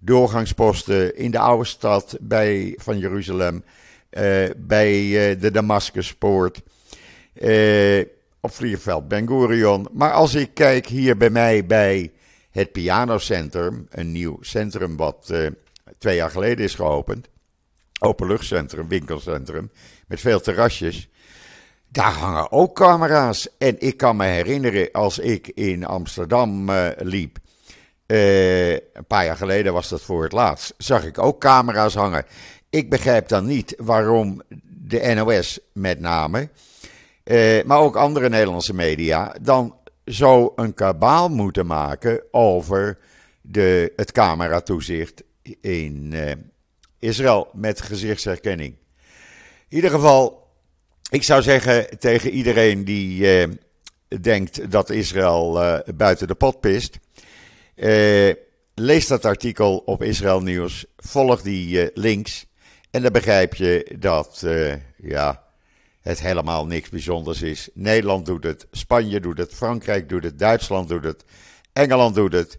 doorgangsposten 0.00 1.16
in 1.16 1.30
de 1.30 1.38
oude 1.38 1.64
stad 1.64 2.16
bij, 2.20 2.74
van 2.76 2.98
Jeruzalem, 2.98 3.64
uh, 4.10 4.44
bij 4.56 5.02
uh, 5.02 5.40
de 5.40 5.50
Damascuspoort, 5.50 6.62
uh, 7.34 8.04
op 8.40 8.52
vliegveld 8.52 9.08
Ben 9.08 9.26
Gurion. 9.26 9.88
Maar 9.92 10.12
als 10.12 10.34
ik 10.34 10.54
kijk 10.54 10.86
hier 10.86 11.16
bij 11.16 11.30
mij 11.30 11.66
bij 11.66 12.12
het 12.50 12.72
Pianocentrum, 12.72 13.86
een 13.90 14.12
nieuw 14.12 14.38
centrum 14.40 14.96
wat 14.96 15.32
twee 15.98 16.16
jaar 16.16 16.30
geleden 16.30 16.64
is 16.64 16.74
geopend, 16.74 17.28
openluchtcentrum, 17.98 18.88
winkelcentrum, 18.88 19.70
met 20.06 20.20
veel 20.20 20.40
terrasjes. 20.40 21.08
Daar 21.88 22.12
hangen 22.12 22.52
ook 22.52 22.74
camera's. 22.74 23.48
En 23.58 23.76
ik 23.78 23.96
kan 23.96 24.16
me 24.16 24.24
herinneren 24.24 24.88
als 24.92 25.18
ik 25.18 25.48
in 25.48 25.84
Amsterdam 25.84 26.70
liep 26.98 27.38
uh, 28.10 28.70
een 28.72 29.06
paar 29.06 29.24
jaar 29.24 29.36
geleden 29.36 29.72
was 29.72 29.88
dat 29.88 30.02
voor 30.02 30.22
het 30.22 30.32
laatst. 30.32 30.74
Zag 30.78 31.04
ik 31.04 31.18
ook 31.18 31.40
camera's 31.40 31.94
hangen. 31.94 32.24
Ik 32.70 32.90
begrijp 32.90 33.28
dan 33.28 33.46
niet 33.46 33.74
waarom 33.78 34.42
de 34.64 35.14
NOS 35.14 35.58
met 35.72 36.00
name, 36.00 36.48
uh, 37.24 37.62
maar 37.64 37.78
ook 37.78 37.96
andere 37.96 38.28
Nederlandse 38.28 38.74
media, 38.74 39.34
dan 39.40 39.76
zo 40.04 40.52
een 40.56 40.74
kabaal 40.74 41.28
moeten 41.28 41.66
maken 41.66 42.22
over 42.30 42.98
de, 43.40 43.92
het 43.96 44.12
cameratoezicht 44.12 45.22
in 45.60 46.10
uh, 46.12 46.32
Israël 46.98 47.48
met 47.52 47.80
gezichtsherkenning. 47.80 48.74
In 49.68 49.76
ieder 49.76 49.90
geval, 49.90 50.48
ik 51.10 51.22
zou 51.22 51.42
zeggen 51.42 51.98
tegen 51.98 52.30
iedereen 52.30 52.84
die 52.84 53.48
denkt 54.20 54.70
dat 54.70 54.90
Israël 54.90 55.82
buiten 55.94 56.26
de 56.26 56.34
pot 56.34 56.60
pist. 56.60 56.98
Uh, 57.80 58.34
lees 58.74 59.06
dat 59.06 59.24
artikel 59.24 59.76
op 59.76 60.02
Israël 60.02 60.40
Nieuws. 60.40 60.84
Volg 60.96 61.42
die 61.42 61.82
uh, 61.82 61.88
links. 61.94 62.46
En 62.90 63.02
dan 63.02 63.12
begrijp 63.12 63.54
je 63.54 63.96
dat 63.98 64.42
uh, 64.44 64.74
ja, 64.96 65.44
het 66.00 66.20
helemaal 66.20 66.66
niks 66.66 66.88
bijzonders 66.88 67.42
is. 67.42 67.68
Nederland 67.74 68.26
doet 68.26 68.44
het, 68.44 68.66
Spanje 68.70 69.20
doet 69.20 69.38
het, 69.38 69.54
Frankrijk 69.54 70.08
doet 70.08 70.24
het, 70.24 70.38
Duitsland 70.38 70.88
doet 70.88 71.04
het, 71.04 71.24
Engeland 71.72 72.14
doet 72.14 72.32
het. 72.32 72.58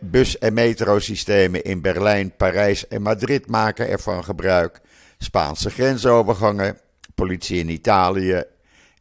bus- 0.00 0.38
en 0.38 0.54
metrosystemen 0.54 1.62
in 1.62 1.80
Berlijn, 1.80 2.36
Parijs 2.36 2.88
en 2.88 3.02
Madrid 3.02 3.46
maken 3.46 3.88
ervan 3.88 4.24
gebruik. 4.24 4.80
Spaanse 5.18 5.70
grensovergangen, 5.70 6.78
politie 7.14 7.58
in 7.58 7.68
Italië 7.68 8.44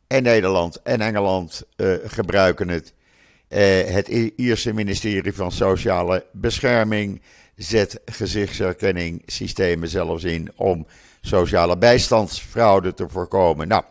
en 0.08 0.24
Nederland 0.24 0.82
en 0.82 1.01
Engeland 1.01 1.63
gebruiken 2.05 2.67
het. 2.70 2.94
Uh, 3.50 3.84
het 3.84 4.08
Ierse 4.36 4.74
ministerie 4.74 5.34
van 5.34 5.52
Sociale 5.52 6.25
Bescherming 6.32 7.22
zet 7.56 8.00
gezichtsherkenning 8.06 9.22
systemen 9.25 9.88
zelfs 9.88 10.24
in 10.24 10.52
om 10.56 10.88
sociale 11.22 11.78
bijstandsfraude 11.78 12.94
te 12.94 13.10
voorkomen. 13.10 13.68
Nou, 13.68 13.84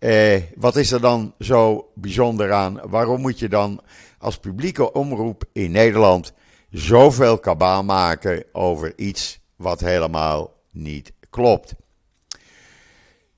uh, 0.00 0.42
wat 0.56 0.76
is 0.76 0.92
er 0.92 1.00
dan 1.00 1.34
zo 1.38 1.90
bijzonder 1.94 2.52
aan? 2.52 2.80
Waarom 2.84 3.20
moet 3.20 3.38
je 3.38 3.48
dan 3.48 3.80
als 4.18 4.38
publieke 4.38 4.92
omroep 4.92 5.44
in 5.52 5.70
Nederland 5.70 6.32
zoveel 6.70 7.38
kabaal 7.38 7.84
maken 7.84 8.44
over 8.52 8.92
iets 8.96 9.40
wat 9.56 9.80
helemaal 9.80 10.54
niet 10.72 11.12
klopt? 11.30 11.74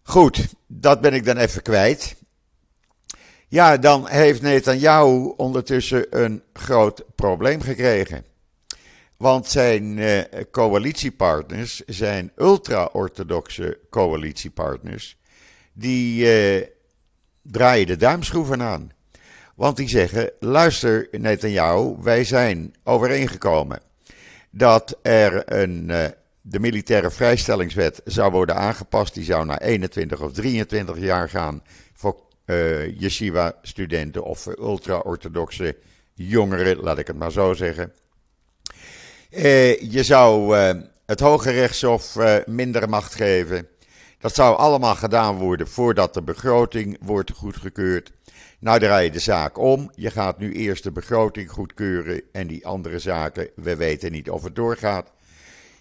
Goed, 0.02 0.54
dat 0.66 1.00
ben 1.00 1.14
ik 1.14 1.24
dan 1.24 1.36
even 1.36 1.62
kwijt. 1.62 2.16
Ja, 3.52 3.76
dan 3.76 4.08
heeft 4.08 4.42
Netanyahu 4.42 5.32
ondertussen 5.36 6.06
een 6.10 6.42
groot 6.52 7.04
probleem 7.14 7.60
gekregen. 7.60 8.24
Want 9.16 9.48
zijn 9.48 9.96
uh, 9.96 10.20
coalitiepartners, 10.50 11.82
zijn 11.86 12.32
ultra-orthodoxe 12.36 13.78
coalitiepartners, 13.90 15.16
die 15.72 16.24
uh, 16.24 16.66
draaien 17.42 17.86
de 17.86 17.96
duimschroeven 17.96 18.62
aan. 18.62 18.92
Want 19.54 19.76
die 19.76 19.88
zeggen: 19.88 20.30
luister, 20.40 21.08
Netanyahu, 21.10 21.96
wij 22.02 22.24
zijn 22.24 22.74
overeengekomen 22.84 23.80
dat 24.50 24.98
er 25.02 25.52
een. 25.52 25.88
Uh, 25.88 26.04
de 26.44 26.60
militaire 26.60 27.10
vrijstellingswet 27.10 28.00
zou 28.04 28.30
worden 28.30 28.56
aangepast. 28.56 29.14
Die 29.14 29.24
zou 29.24 29.44
naar 29.44 29.60
21 29.60 30.20
of 30.20 30.32
23 30.32 30.98
jaar 30.98 31.28
gaan 31.28 31.62
voor 31.94 32.30
uh, 32.46 32.98
yeshiva-studenten 33.00 34.24
of 34.24 34.46
ultra-orthodoxe 34.46 35.76
jongeren, 36.14 36.76
laat 36.76 36.98
ik 36.98 37.06
het 37.06 37.18
maar 37.18 37.32
zo 37.32 37.54
zeggen. 37.54 37.92
Uh, 39.30 39.80
je 39.80 40.02
zou 40.02 40.56
uh, 40.56 40.70
het 41.06 41.20
Hoge 41.20 41.50
Rechtshof 41.50 42.16
minder 42.46 42.88
macht 42.88 43.14
geven. 43.14 43.68
Dat 44.18 44.34
zou 44.34 44.56
allemaal 44.56 44.94
gedaan 44.94 45.36
worden 45.36 45.68
voordat 45.68 46.14
de 46.14 46.22
begroting 46.22 46.96
wordt 47.00 47.30
goedgekeurd. 47.30 48.12
Nou 48.58 48.78
draai 48.78 49.04
je 49.04 49.10
de 49.10 49.18
zaak 49.18 49.58
om. 49.58 49.90
Je 49.94 50.10
gaat 50.10 50.38
nu 50.38 50.52
eerst 50.52 50.82
de 50.82 50.92
begroting 50.92 51.50
goedkeuren 51.50 52.22
en 52.32 52.46
die 52.46 52.66
andere 52.66 52.98
zaken, 52.98 53.50
we 53.54 53.76
weten 53.76 54.12
niet 54.12 54.30
of 54.30 54.42
het 54.42 54.54
doorgaat. 54.54 55.12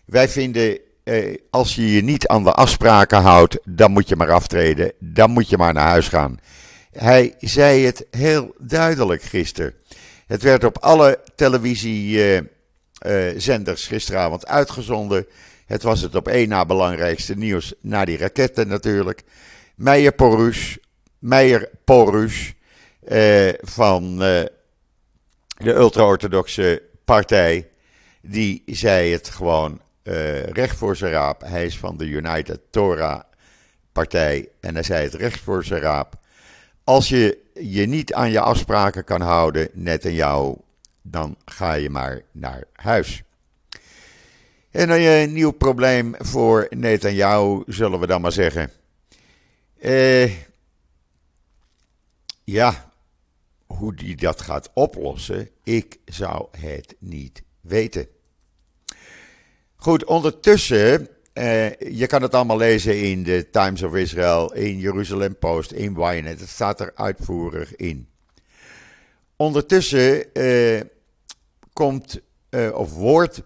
Wij 0.05 0.29
vinden 0.29 0.79
eh, 1.03 1.37
als 1.49 1.75
je 1.75 1.91
je 1.91 2.03
niet 2.03 2.27
aan 2.27 2.43
de 2.43 2.51
afspraken 2.51 3.21
houdt, 3.21 3.57
dan 3.63 3.91
moet 3.91 4.09
je 4.09 4.15
maar 4.15 4.31
aftreden. 4.31 4.91
Dan 4.99 5.31
moet 5.31 5.49
je 5.49 5.57
maar 5.57 5.73
naar 5.73 5.87
huis 5.87 6.07
gaan. 6.07 6.39
Hij 6.91 7.35
zei 7.39 7.85
het 7.85 8.05
heel 8.11 8.53
duidelijk 8.57 9.21
gisteren. 9.21 9.73
Het 10.27 10.41
werd 10.41 10.63
op 10.63 10.77
alle 10.77 11.19
televisiezenders 11.35 12.49
uh, 13.05 13.67
uh, 13.67 13.89
gisteravond 13.89 14.47
uitgezonden. 14.47 15.25
Het 15.65 15.83
was 15.83 16.01
het 16.01 16.15
op 16.15 16.27
één 16.27 16.49
na 16.49 16.65
belangrijkste 16.65 17.37
nieuws, 17.37 17.73
na 17.81 18.05
die 18.05 18.17
raketten 18.17 18.67
natuurlijk. 18.67 19.23
Meijer 19.75 20.11
Porus, 20.11 20.77
Meijer 21.19 21.69
Porus 21.83 22.53
uh, 23.11 23.49
van 23.61 24.17
de 24.17 25.73
ultra-orthodoxe 25.73 26.81
partij, 27.05 27.67
die 28.21 28.63
zei 28.65 29.11
het 29.11 29.29
gewoon 29.29 29.81
recht 30.41 30.77
voor 30.77 30.95
zijn 30.95 31.11
raap. 31.11 31.41
Hij 31.41 31.65
is 31.65 31.77
van 31.77 31.97
de 31.97 32.05
United 32.05 32.59
Torah 32.69 33.21
partij 33.91 34.49
en 34.59 34.73
hij 34.73 34.83
zei 34.83 35.03
het 35.03 35.13
recht 35.13 35.39
voor 35.39 35.63
zijn 35.63 35.81
raap. 35.81 36.19
Als 36.83 37.09
je 37.09 37.37
je 37.53 37.85
niet 37.85 38.13
aan 38.13 38.31
je 38.31 38.39
afspraken 38.39 39.03
kan 39.03 39.21
houden, 39.21 39.69
net 39.73 40.05
en 40.05 40.13
jou, 40.13 40.57
dan 41.01 41.35
ga 41.45 41.73
je 41.73 41.89
maar 41.89 42.21
naar 42.31 42.63
huis. 42.73 43.23
En 44.71 44.89
een 44.89 45.33
nieuw 45.33 45.51
probleem 45.51 46.15
voor 46.17 46.67
Netanyahu, 46.69 47.63
zullen 47.67 47.99
we 47.99 48.07
dan 48.07 48.21
maar 48.21 48.31
zeggen. 48.31 48.71
Eh, 49.79 50.31
ja, 52.43 52.91
hoe 53.65 53.95
die 53.95 54.15
dat 54.15 54.41
gaat 54.41 54.69
oplossen, 54.73 55.49
ik 55.63 55.99
zou 56.05 56.47
het 56.57 56.95
niet 56.99 57.43
weten. 57.61 58.07
Goed, 59.83 60.05
ondertussen, 60.05 61.07
uh, 61.33 61.69
je 61.79 62.07
kan 62.07 62.21
het 62.21 62.33
allemaal 62.33 62.57
lezen 62.57 63.01
in 63.01 63.23
de 63.23 63.49
Times 63.49 63.81
of 63.81 63.95
Israel, 63.95 64.53
in 64.53 64.79
Jeruzalem 64.79 65.37
Post, 65.37 65.71
in 65.71 65.95
Ynet. 65.99 66.39
Het 66.39 66.49
staat 66.49 66.79
er 66.79 66.91
uitvoerig 66.95 67.75
in. 67.75 68.07
Ondertussen 69.35 70.25
uh, 70.33 70.81
komt, 71.73 72.19
uh, 72.49 72.73
of 72.73 72.93
wordt 72.93 73.41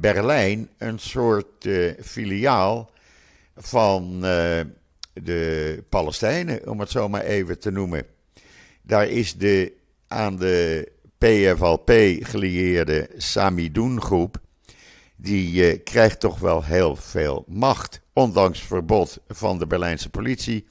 Berlijn 0.00 0.68
een 0.78 0.98
soort 0.98 1.68
filiaal 2.00 2.90
van 3.56 4.20
de 5.12 5.84
Palestijnen, 5.88 6.68
om 6.68 6.80
het 6.80 6.90
zo 6.90 7.08
maar 7.08 7.24
even 7.24 7.58
te 7.58 7.70
noemen. 7.70 8.06
Daar 8.82 9.08
is 9.08 9.34
de 9.34 9.72
aan 10.08 10.36
de 10.36 10.88
PFLP 11.18 11.90
gelieerde 12.20 13.10
Samidoun 13.16 14.00
groep, 14.00 14.44
die 15.16 15.72
uh, 15.72 15.78
krijgt 15.84 16.20
toch 16.20 16.38
wel 16.38 16.64
heel 16.64 16.96
veel 16.96 17.44
macht. 17.48 18.00
Ondanks 18.12 18.60
verbod 18.60 19.18
van 19.28 19.58
de 19.58 19.66
Berlijnse 19.66 20.10
politie 20.10 20.66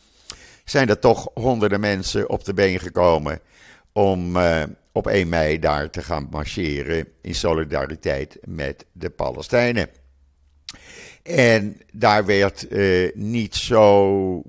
zijn 0.63 0.89
er 0.89 0.99
toch 0.99 1.29
honderden 1.33 1.79
mensen 1.79 2.29
op 2.29 2.43
de 2.43 2.53
been 2.53 2.79
gekomen 2.79 3.39
om 3.93 4.37
uh, 4.37 4.63
op 4.91 5.07
1 5.07 5.29
mei 5.29 5.59
daar 5.59 5.89
te 5.89 6.01
gaan 6.03 6.27
marcheren 6.31 7.07
in 7.21 7.35
solidariteit 7.35 8.37
met 8.43 8.85
de 8.91 9.09
Palestijnen. 9.09 9.89
En 11.23 11.81
daar 11.93 12.25
werd 12.25 12.71
uh, 12.71 13.11
niet 13.13 13.55
zo 13.55 14.41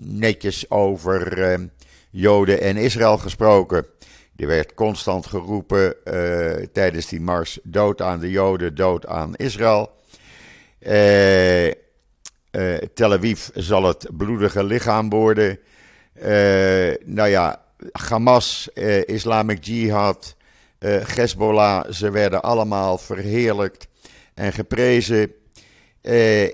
netjes 0.00 0.70
over 0.70 1.70
Joden 2.10 2.60
en 2.60 2.76
Israël 2.76 3.18
gesproken. 3.18 3.86
Er 4.36 4.46
werd 4.46 4.74
constant 4.74 5.26
geroepen 5.26 5.94
uh, 6.04 6.66
tijdens 6.72 7.06
die 7.06 7.20
mars: 7.20 7.58
dood 7.62 8.02
aan 8.02 8.20
de 8.20 8.30
Joden, 8.30 8.74
dood 8.74 9.06
aan 9.06 9.34
Israël. 9.36 9.90
Tel 12.94 13.12
Aviv 13.12 13.48
zal 13.54 13.84
het 13.84 14.08
bloedige 14.16 14.64
lichaam 14.64 15.10
worden. 15.10 15.58
nou 17.04 17.28
ja, 17.28 17.62
Hamas, 17.92 18.68
Islamic 19.04 19.64
Jihad, 19.64 20.36
Hezbollah, 20.78 21.90
ze 21.90 22.10
werden 22.10 22.42
allemaal 22.42 22.98
verheerlijkt 22.98 23.88
en 24.34 24.52
geprezen. 24.52 25.32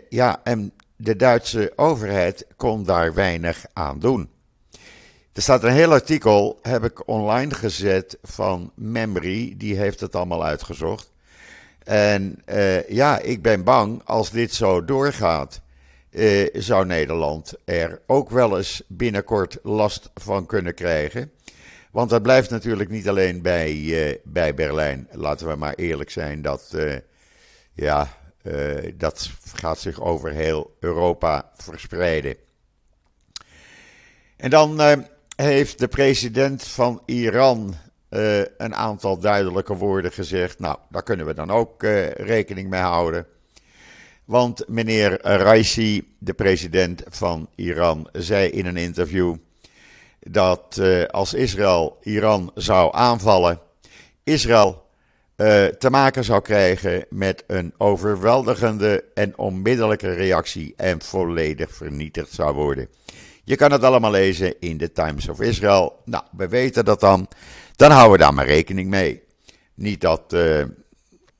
Ja, 0.08 0.40
en 0.44 0.72
de 0.96 1.16
Duitse 1.16 1.72
overheid 1.76 2.46
kon 2.56 2.84
daar 2.84 3.14
weinig 3.14 3.64
aan 3.72 3.98
doen. 3.98 4.30
Er 5.38 5.44
staat 5.44 5.62
een 5.62 5.72
heel 5.72 5.92
artikel, 5.92 6.58
heb 6.62 6.84
ik 6.84 7.08
online 7.08 7.54
gezet, 7.54 8.18
van 8.22 8.72
Memory. 8.74 9.54
Die 9.56 9.76
heeft 9.76 10.00
het 10.00 10.14
allemaal 10.14 10.44
uitgezocht. 10.44 11.12
En 11.84 12.42
uh, 12.46 12.88
ja, 12.88 13.18
ik 13.18 13.42
ben 13.42 13.64
bang, 13.64 14.02
als 14.04 14.30
dit 14.30 14.54
zo 14.54 14.84
doorgaat, 14.84 15.60
uh, 16.10 16.48
zou 16.52 16.86
Nederland 16.86 17.54
er 17.64 18.00
ook 18.06 18.30
wel 18.30 18.56
eens 18.56 18.82
binnenkort 18.86 19.58
last 19.62 20.10
van 20.14 20.46
kunnen 20.46 20.74
krijgen. 20.74 21.32
Want 21.90 22.10
dat 22.10 22.22
blijft 22.22 22.50
natuurlijk 22.50 22.90
niet 22.90 23.08
alleen 23.08 23.42
bij, 23.42 23.74
uh, 23.74 24.14
bij 24.24 24.54
Berlijn. 24.54 25.08
Laten 25.12 25.48
we 25.48 25.56
maar 25.56 25.74
eerlijk 25.74 26.10
zijn 26.10 26.42
dat, 26.42 26.76
ja, 27.74 28.08
dat 28.94 29.30
gaat 29.54 29.78
zich 29.78 30.00
over 30.00 30.30
heel 30.30 30.76
Europa 30.80 31.50
verspreiden. 31.56 32.36
En 34.36 34.50
dan 34.50 34.80
heeft 35.42 35.78
de 35.78 35.88
president 35.88 36.64
van 36.64 37.02
Iran 37.06 37.74
uh, 38.10 38.38
een 38.38 38.74
aantal 38.74 39.18
duidelijke 39.18 39.76
woorden 39.76 40.12
gezegd. 40.12 40.58
Nou, 40.58 40.76
daar 40.90 41.02
kunnen 41.02 41.26
we 41.26 41.34
dan 41.34 41.50
ook 41.50 41.82
rekening 42.16 42.70
mee 42.70 42.80
houden. 42.80 43.26
Want 44.24 44.68
meneer 44.68 45.18
Raisi, 45.22 46.14
de 46.18 46.34
president 46.34 47.02
van 47.08 47.48
Iran, 47.54 48.08
zei 48.12 48.48
in 48.48 48.66
een 48.66 48.76
interview 48.76 49.36
dat 50.20 50.80
als 51.10 51.34
Israël 51.34 51.98
Iran 52.02 52.50
zou 52.54 52.94
aanvallen, 52.94 53.60
Israël 54.24 54.86
te 55.78 55.88
maken 55.90 56.24
zou 56.24 56.42
krijgen 56.42 57.04
met 57.10 57.44
een 57.46 57.74
overweldigende 57.76 59.04
en 59.14 59.38
onmiddellijke 59.38 60.12
reactie 60.12 60.74
en 60.76 61.02
volledig 61.02 61.74
vernietigd 61.74 62.32
zou 62.32 62.54
worden. 62.54 62.88
Je 63.48 63.56
kan 63.56 63.72
het 63.72 63.82
allemaal 63.82 64.10
lezen 64.10 64.60
in 64.60 64.76
de 64.76 64.92
Times 64.92 65.28
of 65.28 65.40
Israel. 65.40 66.02
Nou, 66.04 66.24
we 66.36 66.48
weten 66.48 66.84
dat 66.84 67.00
dan. 67.00 67.28
Dan 67.76 67.90
houden 67.90 68.12
we 68.12 68.18
daar 68.18 68.34
maar 68.34 68.46
rekening 68.46 68.90
mee. 68.90 69.22
Niet 69.74 70.00
dat, 70.00 70.32
uh, 70.32 70.64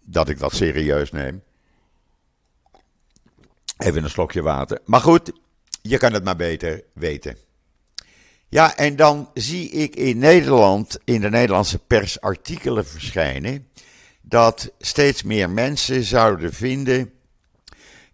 dat 0.00 0.28
ik 0.28 0.38
dat 0.38 0.54
serieus 0.54 1.12
neem. 1.12 1.42
Even 3.78 4.04
een 4.04 4.10
slokje 4.10 4.42
water. 4.42 4.78
Maar 4.84 5.00
goed, 5.00 5.32
je 5.82 5.98
kan 5.98 6.12
het 6.12 6.24
maar 6.24 6.36
beter 6.36 6.84
weten. 6.92 7.36
Ja, 8.48 8.76
en 8.76 8.96
dan 8.96 9.30
zie 9.34 9.70
ik 9.70 9.96
in 9.96 10.18
Nederland, 10.18 10.98
in 11.04 11.20
de 11.20 11.30
Nederlandse 11.30 11.78
pers, 11.78 12.20
artikelen 12.20 12.86
verschijnen 12.86 13.68
dat 14.20 14.72
steeds 14.78 15.22
meer 15.22 15.50
mensen 15.50 16.02
zouden 16.04 16.52
vinden 16.52 17.12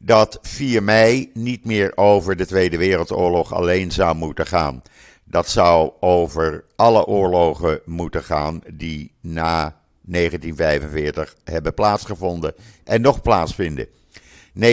dat 0.04 0.38
4 0.42 0.82
mei 0.82 1.30
niet 1.34 1.64
meer 1.64 1.96
over 1.96 2.36
de 2.36 2.46
Tweede 2.46 2.76
Wereldoorlog 2.76 3.54
alleen 3.54 3.90
zou 3.92 4.16
moeten 4.16 4.46
gaan. 4.46 4.82
Dat 5.24 5.48
zou 5.48 5.92
over 6.00 6.64
alle 6.76 7.06
oorlogen 7.06 7.80
moeten 7.84 8.22
gaan 8.22 8.60
die 8.72 9.12
na 9.20 9.80
1945 10.00 11.36
hebben 11.44 11.74
plaatsgevonden 11.74 12.54
en 12.84 13.00
nog 13.00 13.22
plaatsvinden. 13.22 13.86
59% 13.86 14.66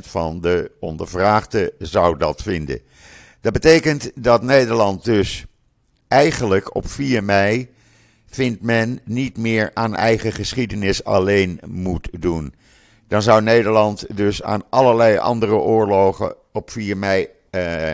van 0.00 0.40
de 0.40 0.70
ondervraagden 0.80 1.70
zou 1.78 2.18
dat 2.18 2.42
vinden. 2.42 2.80
Dat 3.40 3.52
betekent 3.52 4.10
dat 4.14 4.42
Nederland 4.42 5.04
dus 5.04 5.44
eigenlijk 6.08 6.74
op 6.74 6.88
4 6.88 7.24
mei 7.24 7.68
vindt 8.26 8.62
men 8.62 9.00
niet 9.04 9.36
meer 9.36 9.70
aan 9.74 9.96
eigen 9.96 10.32
geschiedenis 10.32 11.04
alleen 11.04 11.60
moet 11.66 12.08
doen. 12.20 12.54
Dan 13.10 13.22
zou 13.22 13.42
Nederland 13.42 14.16
dus 14.16 14.42
aan 14.42 14.62
allerlei 14.68 15.18
andere 15.18 15.54
oorlogen 15.54 16.34
op 16.52 16.70
4 16.70 16.96
mei 16.96 17.28
eh, 17.50 17.92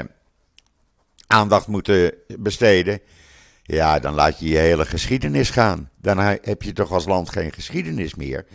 aandacht 1.26 1.66
moeten 1.66 2.14
besteden. 2.38 3.00
Ja, 3.62 3.98
dan 3.98 4.14
laat 4.14 4.38
je 4.38 4.48
je 4.48 4.58
hele 4.58 4.84
geschiedenis 4.84 5.50
gaan. 5.50 5.90
Dan 6.00 6.18
heb 6.18 6.62
je 6.62 6.72
toch 6.72 6.92
als 6.92 7.04
land 7.04 7.30
geen 7.30 7.52
geschiedenis 7.52 8.14
meer. 8.14 8.46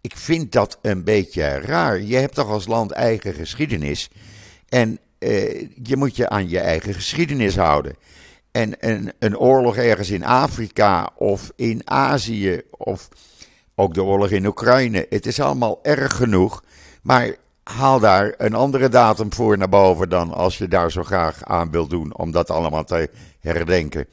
Ik 0.00 0.16
vind 0.16 0.52
dat 0.52 0.78
een 0.82 1.04
beetje 1.04 1.58
raar. 1.58 2.00
Je 2.00 2.16
hebt 2.16 2.34
toch 2.34 2.48
als 2.48 2.66
land 2.66 2.90
eigen 2.90 3.34
geschiedenis. 3.34 4.10
En 4.68 4.98
eh, 5.18 5.68
je 5.82 5.96
moet 5.96 6.16
je 6.16 6.28
aan 6.28 6.48
je 6.48 6.60
eigen 6.60 6.94
geschiedenis 6.94 7.56
houden. 7.56 7.96
En 8.50 8.74
een, 8.78 9.12
een 9.18 9.38
oorlog 9.38 9.76
ergens 9.76 10.10
in 10.10 10.24
Afrika 10.24 11.10
of 11.16 11.52
in 11.56 11.90
Azië 11.90 12.62
of 12.70 13.08
ook 13.78 13.94
de 13.94 14.02
oorlog 14.02 14.30
in 14.30 14.46
Oekraïne. 14.46 15.06
Het 15.08 15.26
is 15.26 15.40
allemaal 15.40 15.78
erg 15.82 16.16
genoeg. 16.16 16.64
Maar 17.02 17.36
haal 17.62 18.00
daar 18.00 18.34
een 18.36 18.54
andere 18.54 18.88
datum 18.88 19.32
voor 19.32 19.58
naar 19.58 19.68
boven 19.68 20.08
dan 20.08 20.32
als 20.32 20.58
je 20.58 20.68
daar 20.68 20.90
zo 20.90 21.02
graag 21.02 21.44
aan 21.44 21.70
wilt 21.70 21.90
doen 21.90 22.16
om 22.16 22.30
dat 22.30 22.50
allemaal 22.50 22.84
te 22.84 23.10
herdenken. 23.40 24.06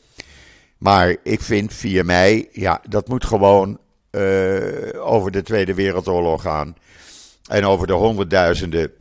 Maar 0.78 1.16
ik 1.24 1.42
vind 1.42 1.74
4 1.74 2.06
mei, 2.06 2.48
ja, 2.52 2.82
dat 2.90 3.08
moet 3.08 3.26
gewoon 3.26 3.80
uh, 4.12 5.06
over 5.06 5.32
de 5.32 5.42
Tweede 5.42 5.74
Wereldoorlog 5.74 6.42
gaan. 6.42 6.76
En 7.50 7.66
over 7.66 7.88
de 7.88 7.94
honderdduizenden, 7.94 8.92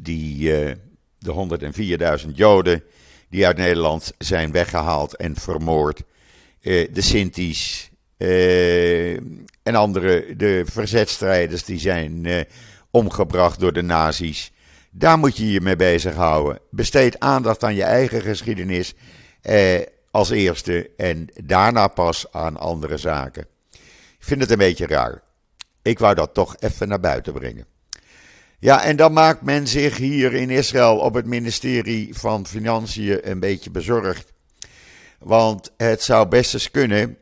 die, 0.00 0.64
uh, 0.64 0.74
de 1.18 2.18
104.000 2.24 2.30
Joden 2.34 2.82
die 3.28 3.46
uit 3.46 3.56
Nederland 3.56 4.12
zijn 4.18 4.52
weggehaald 4.52 5.16
en 5.16 5.36
vermoord. 5.36 6.02
Uh, 6.60 6.88
de 6.92 7.00
Sinti's 7.00 7.91
en 9.62 9.74
andere, 9.74 10.36
de 10.36 10.62
verzetstrijders 10.66 11.64
die 11.64 11.78
zijn 11.78 12.24
uh, 12.24 12.40
omgebracht 12.90 13.60
door 13.60 13.72
de 13.72 13.82
nazi's. 13.82 14.52
Daar 14.90 15.18
moet 15.18 15.36
je 15.36 15.50
je 15.50 15.60
mee 15.60 15.76
bezighouden. 15.76 16.58
Besteed 16.70 17.20
aandacht 17.20 17.64
aan 17.64 17.74
je 17.74 17.82
eigen 17.82 18.20
geschiedenis 18.20 18.94
als 20.10 20.30
eerste 20.30 20.90
en 20.96 21.28
daarna 21.44 21.88
pas 21.88 22.26
aan 22.32 22.56
andere 22.56 22.96
zaken. 22.96 23.46
Ik 24.18 24.28
vind 24.28 24.40
het 24.40 24.50
een 24.50 24.58
beetje 24.58 24.86
raar. 24.86 25.22
Ik 25.82 25.98
wou 25.98 26.14
dat 26.14 26.34
toch 26.34 26.56
even 26.58 26.88
naar 26.88 27.00
buiten 27.00 27.32
brengen. 27.32 27.66
Ja, 28.58 28.84
en 28.84 28.96
dan 28.96 29.12
maakt 29.12 29.42
men 29.42 29.66
zich 29.66 29.96
hier 29.96 30.34
in 30.34 30.50
Israël 30.50 30.98
op 30.98 31.14
het 31.14 31.26
ministerie 31.26 32.14
van 32.14 32.46
Financiën 32.46 33.30
een 33.30 33.40
beetje 33.40 33.70
bezorgd. 33.70 34.32
Want 35.18 35.72
het 35.76 36.02
zou 36.02 36.28
best 36.28 36.54
eens 36.54 36.70
kunnen 36.70 37.16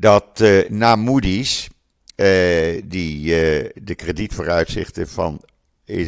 dat 0.00 0.40
uh, 0.40 0.68
na 0.68 0.96
Moody's, 0.96 1.68
uh, 2.16 2.82
die 2.84 3.24
uh, 3.24 3.70
de 3.74 3.94
kredietvooruitzichten 3.94 5.08
van, 5.08 5.40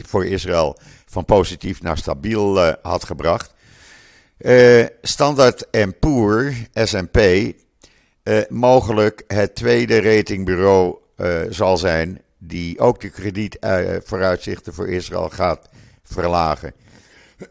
voor 0.02 0.26
Israël 0.26 0.78
van 1.06 1.24
positief 1.24 1.82
naar 1.82 1.98
stabiel 1.98 2.58
had 2.82 3.04
gebracht, 3.04 3.54
Standard 5.02 5.66
Poor, 5.98 6.52
S&P, 6.74 7.18
mogelijk 8.48 9.24
het 9.26 9.54
tweede 9.54 10.00
ratingbureau 10.00 10.96
zal 11.50 11.76
zijn 11.76 12.20
die 12.38 12.78
ook 12.78 13.00
de 13.00 13.10
kredietvooruitzichten 13.10 14.74
voor 14.74 14.88
Israël 14.88 15.28
gaat 15.28 15.68
verlagen. 16.02 16.74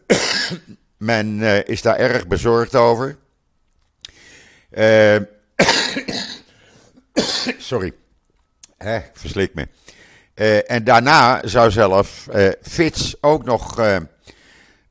Men 0.96 1.40
is 1.66 1.82
daar 1.82 1.96
erg 1.96 2.26
bezorgd 2.26 2.74
over. 2.74 3.16
sorry, 7.58 7.92
Hè, 8.78 9.00
verslik 9.12 9.54
me. 9.54 9.68
en 10.66 10.84
daarna 10.84 11.40
zou 11.44 11.70
zelf 11.70 12.28
Fitch 12.62 13.14
ook 13.20 13.44
nog 13.44 13.78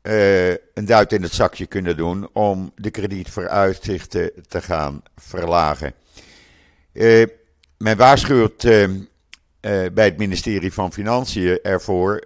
uh, 0.03 0.49
een 0.49 0.85
duit 0.85 1.13
in 1.13 1.21
het 1.21 1.33
zakje 1.33 1.65
kunnen 1.65 1.97
doen 1.97 2.29
om 2.33 2.71
de 2.75 2.89
kredietvooruitzichten 2.89 4.31
te 4.47 4.61
gaan 4.61 5.03
verlagen. 5.15 5.93
Uh, 6.93 7.25
men 7.77 7.97
waarschuwt 7.97 8.63
uh, 8.63 8.87
bij 9.93 10.05
het 10.05 10.17
ministerie 10.17 10.73
van 10.73 10.93
Financiën 10.93 11.59
ervoor. 11.61 12.23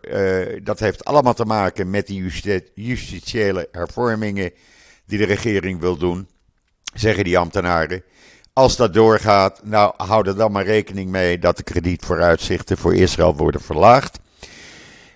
dat 0.63 0.79
heeft 0.79 1.05
allemaal 1.05 1.33
te 1.33 1.45
maken 1.45 1.89
met 1.89 2.07
die 2.07 2.31
justitiële 2.73 3.67
hervormingen 3.71 4.51
die 5.05 5.17
de 5.17 5.25
regering 5.25 5.79
wil 5.79 5.97
doen, 5.97 6.27
zeggen 6.93 7.23
die 7.23 7.37
ambtenaren. 7.37 8.03
Als 8.57 8.75
dat 8.75 8.93
doorgaat, 8.93 9.61
nou 9.63 9.93
hou 9.97 10.27
er 10.27 10.35
dan 10.35 10.51
maar 10.51 10.65
rekening 10.65 11.09
mee 11.09 11.39
dat 11.39 11.57
de 11.57 11.63
kredietvooruitzichten 11.63 12.77
voor 12.77 12.95
Israël 12.95 13.35
worden 13.35 13.61
verlaagd. 13.61 14.19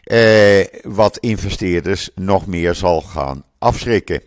Eh, 0.03 0.65
wat 0.81 1.17
investeerders 1.17 2.09
nog 2.15 2.47
meer 2.47 2.75
zal 2.75 3.01
gaan 3.01 3.43
afschrikken. 3.57 4.21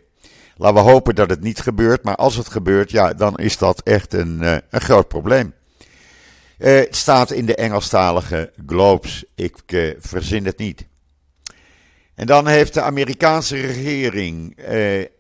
Laten 0.56 0.84
we 0.84 0.90
hopen 0.90 1.14
dat 1.14 1.30
het 1.30 1.40
niet 1.40 1.60
gebeurt, 1.60 2.04
maar 2.04 2.16
als 2.16 2.36
het 2.36 2.48
gebeurt, 2.48 2.90
ja, 2.90 3.14
dan 3.14 3.36
is 3.36 3.58
dat 3.58 3.82
echt 3.82 4.12
een, 4.12 4.38
uh, 4.42 4.56
een 4.70 4.80
groot 4.80 5.08
probleem. 5.08 5.54
Uh, 6.58 6.74
het 6.74 6.96
staat 6.96 7.30
in 7.30 7.46
de 7.46 7.54
Engelstalige 7.54 8.52
Globes, 8.66 9.24
ik 9.34 9.56
uh, 9.66 9.94
verzin 9.98 10.46
het 10.46 10.58
niet. 10.58 10.86
En 12.14 12.26
dan 12.26 12.46
heeft 12.46 12.74
de 12.74 12.82
Amerikaanse 12.82 13.60
regering 13.60 14.58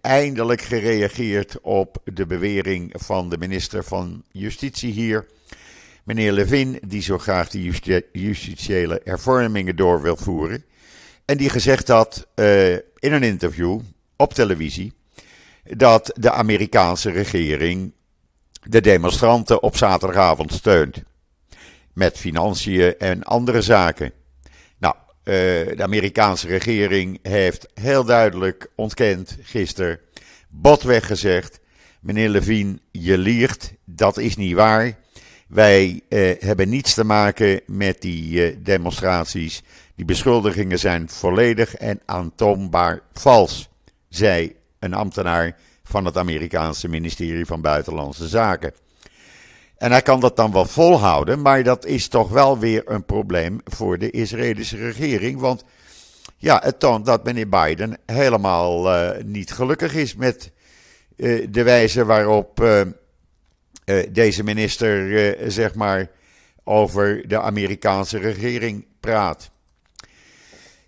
eindelijk 0.00 0.60
gereageerd 0.60 1.60
op 1.60 1.96
de 2.04 2.26
bewering 2.26 2.92
van 2.94 3.30
de 3.30 3.38
minister 3.38 3.84
van 3.84 4.24
Justitie 4.30 4.92
hier 4.92 5.26
meneer 6.04 6.32
Levin, 6.32 6.78
die 6.86 7.02
zo 7.02 7.18
graag 7.18 7.48
de 7.48 8.08
justitiële 8.12 9.00
hervormingen 9.04 9.76
door 9.76 10.02
wil 10.02 10.16
voeren. 10.16 10.64
En 11.24 11.36
die 11.36 11.50
gezegd 11.50 11.88
had 11.88 12.26
uh, 12.34 12.72
in 12.72 13.12
een 13.12 13.22
interview 13.22 13.80
op 14.16 14.34
televisie 14.34 14.92
dat 15.64 16.12
de 16.14 16.30
Amerikaanse 16.30 17.10
regering 17.10 17.92
de 18.62 18.80
demonstranten 18.80 19.62
op 19.62 19.76
zaterdagavond 19.76 20.52
steunt. 20.52 21.02
Met 21.92 22.18
financiën 22.18 22.98
en 22.98 23.22
andere 23.22 23.62
zaken. 23.62 24.12
Uh, 25.24 25.34
de 25.76 25.82
Amerikaanse 25.82 26.46
regering 26.46 27.18
heeft 27.22 27.68
heel 27.74 28.04
duidelijk 28.04 28.70
ontkend 28.74 29.36
gisteren, 29.42 29.98
botweg 30.48 31.06
gezegd: 31.06 31.60
meneer 32.00 32.28
Levin, 32.28 32.80
je 32.90 33.18
liegt, 33.18 33.72
dat 33.84 34.18
is 34.18 34.36
niet 34.36 34.54
waar. 34.54 34.96
Wij 35.52 36.00
eh, 36.08 36.40
hebben 36.40 36.68
niets 36.68 36.94
te 36.94 37.04
maken 37.04 37.60
met 37.66 38.00
die 38.00 38.46
eh, 38.46 38.56
demonstraties. 38.58 39.62
Die 39.94 40.04
beschuldigingen 40.04 40.78
zijn 40.78 41.08
volledig 41.08 41.74
en 41.74 42.00
aantoonbaar 42.04 43.00
vals, 43.12 43.68
zei 44.08 44.56
een 44.78 44.94
ambtenaar 44.94 45.56
van 45.82 46.04
het 46.04 46.16
Amerikaanse 46.16 46.88
ministerie 46.88 47.46
van 47.46 47.60
Buitenlandse 47.60 48.28
Zaken. 48.28 48.72
En 49.82 49.90
hij 49.90 50.02
kan 50.02 50.20
dat 50.20 50.36
dan 50.36 50.52
wel 50.52 50.64
volhouden, 50.64 51.40
maar 51.40 51.62
dat 51.62 51.84
is 51.84 52.08
toch 52.08 52.28
wel 52.28 52.58
weer 52.58 52.82
een 52.84 53.04
probleem 53.04 53.60
voor 53.64 53.98
de 53.98 54.10
Israëlische 54.10 54.76
regering. 54.76 55.40
Want 55.40 55.64
ja, 56.36 56.60
het 56.64 56.78
toont 56.78 57.06
dat 57.06 57.24
meneer 57.24 57.48
Biden 57.48 57.98
helemaal 58.06 58.94
uh, 58.94 59.10
niet 59.24 59.52
gelukkig 59.52 59.94
is 59.94 60.14
met 60.14 60.50
uh, 61.16 61.46
de 61.50 61.62
wijze 61.62 62.04
waarop 62.04 62.60
uh, 62.60 62.80
deze 64.10 64.42
minister, 64.42 65.50
zeg 65.50 65.74
maar, 65.74 66.10
over 66.64 67.28
de 67.28 67.40
Amerikaanse 67.40 68.18
regering 68.18 68.86
praat. 69.00 69.50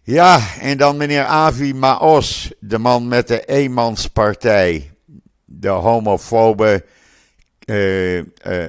Ja, 0.03 0.41
en 0.61 0.79
dan 0.79 0.97
meneer 0.97 1.25
Avi 1.25 1.75
Maos, 1.75 2.53
de 2.61 2.79
man 2.79 3.09
met 3.09 3.29
de 3.29 3.45
eenmanspartij. 3.45 4.91
De 5.45 5.69
homofobe 5.69 6.85
uh, 7.65 8.23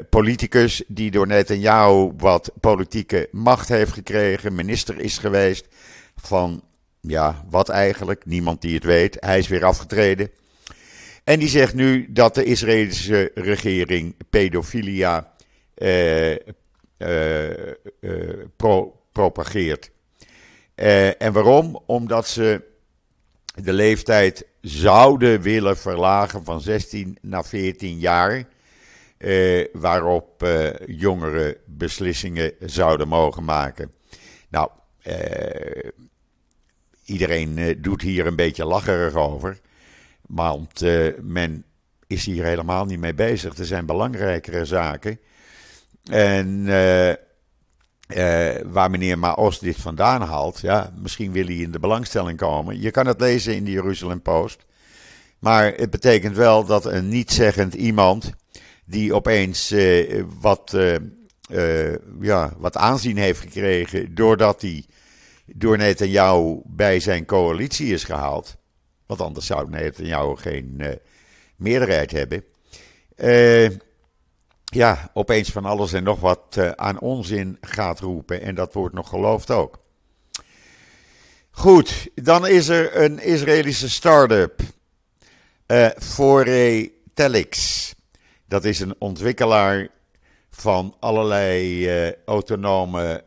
politicus 0.09 0.83
die 0.87 1.11
door 1.11 1.27
Netanyahu 1.27 2.11
wat 2.17 2.51
politieke 2.59 3.27
macht 3.31 3.69
heeft 3.69 3.91
gekregen, 3.91 4.55
minister 4.55 4.99
is 4.99 5.17
geweest 5.17 5.67
van, 6.15 6.63
ja, 7.01 7.43
wat 7.49 7.69
eigenlijk? 7.69 8.25
Niemand 8.25 8.61
die 8.61 8.75
het 8.75 8.83
weet. 8.83 9.17
Hij 9.19 9.37
is 9.37 9.47
weer 9.47 9.65
afgetreden. 9.65 10.29
En 11.23 11.39
die 11.39 11.49
zegt 11.49 11.73
nu 11.73 12.05
dat 12.09 12.35
de 12.35 12.43
Israëlische 12.43 13.31
regering 13.33 14.15
pedofilia 14.29 15.31
eh, 15.73 16.33
eh, 16.97 17.69
eh, 17.69 17.75
pro 18.55 18.99
propageert. 19.11 19.91
Eh, 20.75 21.21
en 21.21 21.33
waarom? 21.33 21.81
Omdat 21.85 22.27
ze 22.27 22.61
de 23.63 23.73
leeftijd 23.73 24.45
zouden 24.61 25.41
willen 25.41 25.77
verlagen 25.77 26.43
van 26.43 26.61
16 26.61 27.17
naar 27.21 27.45
14 27.45 27.99
jaar. 27.99 28.43
Eh, 29.17 29.65
waarop 29.73 30.43
eh, 30.43 30.69
jongeren 30.85 31.55
beslissingen 31.65 32.51
zouden 32.59 33.07
mogen 33.07 33.43
maken. 33.43 33.91
Nou, 34.49 34.69
iedereen 37.05 37.77
doet 37.81 38.01
hier 38.01 38.27
een 38.27 38.35
beetje 38.35 38.65
lacherig 38.65 39.13
over. 39.13 39.59
Want 40.21 40.81
uh, 40.81 41.13
men 41.21 41.65
is 42.07 42.25
hier 42.25 42.43
helemaal 42.43 42.85
niet 42.85 42.99
mee 42.99 43.13
bezig. 43.13 43.57
Er 43.57 43.65
zijn 43.65 43.85
belangrijkere 43.85 44.65
zaken. 44.65 45.19
En 46.03 46.65
waar 48.71 48.89
meneer 48.89 49.19
Maos 49.19 49.59
dit 49.59 49.77
vandaan 49.77 50.21
haalt, 50.21 50.59
ja, 50.59 50.93
misschien 51.01 51.31
wil 51.31 51.45
hij 51.45 51.55
in 51.55 51.71
de 51.71 51.79
belangstelling 51.79 52.37
komen. 52.37 52.81
Je 52.81 52.91
kan 52.91 53.07
het 53.07 53.19
lezen 53.19 53.55
in 53.55 53.65
de 53.65 53.71
Jeruzalem 53.71 54.21
Post. 54.21 54.65
Maar 55.39 55.73
het 55.73 55.89
betekent 55.89 56.35
wel 56.35 56.65
dat 56.65 56.85
een 56.85 57.07
niet-zeggend 57.07 57.73
iemand, 57.73 58.33
die 58.85 59.13
opeens 59.13 59.73
wat, 60.39 60.77
ja, 62.21 62.53
wat 62.57 62.77
aanzien 62.77 63.17
heeft 63.17 63.39
gekregen 63.39 64.15
doordat 64.15 64.61
hij 64.61 64.85
door 65.45 65.77
Netanyahu 65.77 66.61
bij 66.65 66.99
zijn 66.99 67.25
coalitie 67.25 67.93
is 67.93 68.03
gehaald 68.03 68.55
want 69.05 69.21
anders 69.21 69.45
zou 69.45 69.69
Netanyahu 69.69 70.35
geen 70.35 70.81
meerderheid 71.55 72.11
hebben. 72.11 72.43
Ja, 74.65 75.09
opeens 75.13 75.49
van 75.49 75.65
alles 75.65 75.93
en 75.93 76.03
nog 76.03 76.19
wat 76.19 76.57
aan 76.75 76.99
onzin 76.99 77.57
gaat 77.61 77.99
roepen. 77.99 78.41
En 78.41 78.55
dat 78.55 78.73
wordt 78.73 78.95
nog 78.95 79.09
geloofd 79.09 79.51
ook. 79.51 79.79
Goed, 81.51 82.09
dan 82.15 82.47
is 82.47 82.67
er 82.67 83.01
een 83.03 83.19
Israëlische 83.19 83.89
start-up. 83.89 84.59
Uh, 85.67 85.89
Foretelix. 85.97 87.94
Dat 88.47 88.65
is 88.65 88.79
een 88.79 88.95
ontwikkelaar 88.99 89.87
van 90.49 90.95
allerlei 90.99 91.89
autonome 92.25 93.23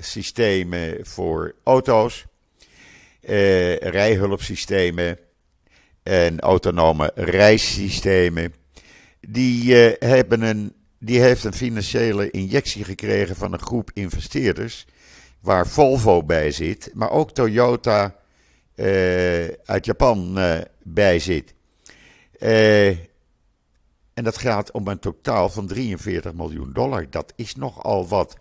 systemen 0.00 1.06
voor 1.06 1.54
auto's 1.64 2.26
uh, 3.22 3.76
rijhulpsystemen 3.76 5.18
en 6.02 6.40
autonome 6.40 7.12
reissystemen. 7.14 8.54
Die, 9.20 9.74
hebben 9.98 10.42
een, 10.42 10.72
die 10.98 11.20
heeft 11.20 11.44
een 11.44 11.54
financiële 11.54 12.30
injectie 12.30 12.84
gekregen 12.84 13.36
van 13.36 13.52
een 13.52 13.60
groep 13.60 13.90
investeerders. 13.92 14.86
Waar 15.40 15.66
Volvo 15.66 16.22
bij 16.22 16.50
zit, 16.50 16.90
maar 16.94 17.10
ook 17.10 17.32
Toyota 17.32 18.16
uit 19.64 19.84
Japan 19.84 20.38
bij 20.82 21.18
zit. 21.18 21.54
En 24.14 24.24
dat 24.24 24.38
gaat 24.38 24.70
om 24.70 24.88
een 24.88 24.98
totaal 24.98 25.48
van 25.48 25.66
43 25.66 26.32
miljoen 26.32 26.72
dollar. 26.72 27.10
Dat 27.10 27.32
is 27.36 27.54
nogal 27.54 28.08
wat. 28.08 28.36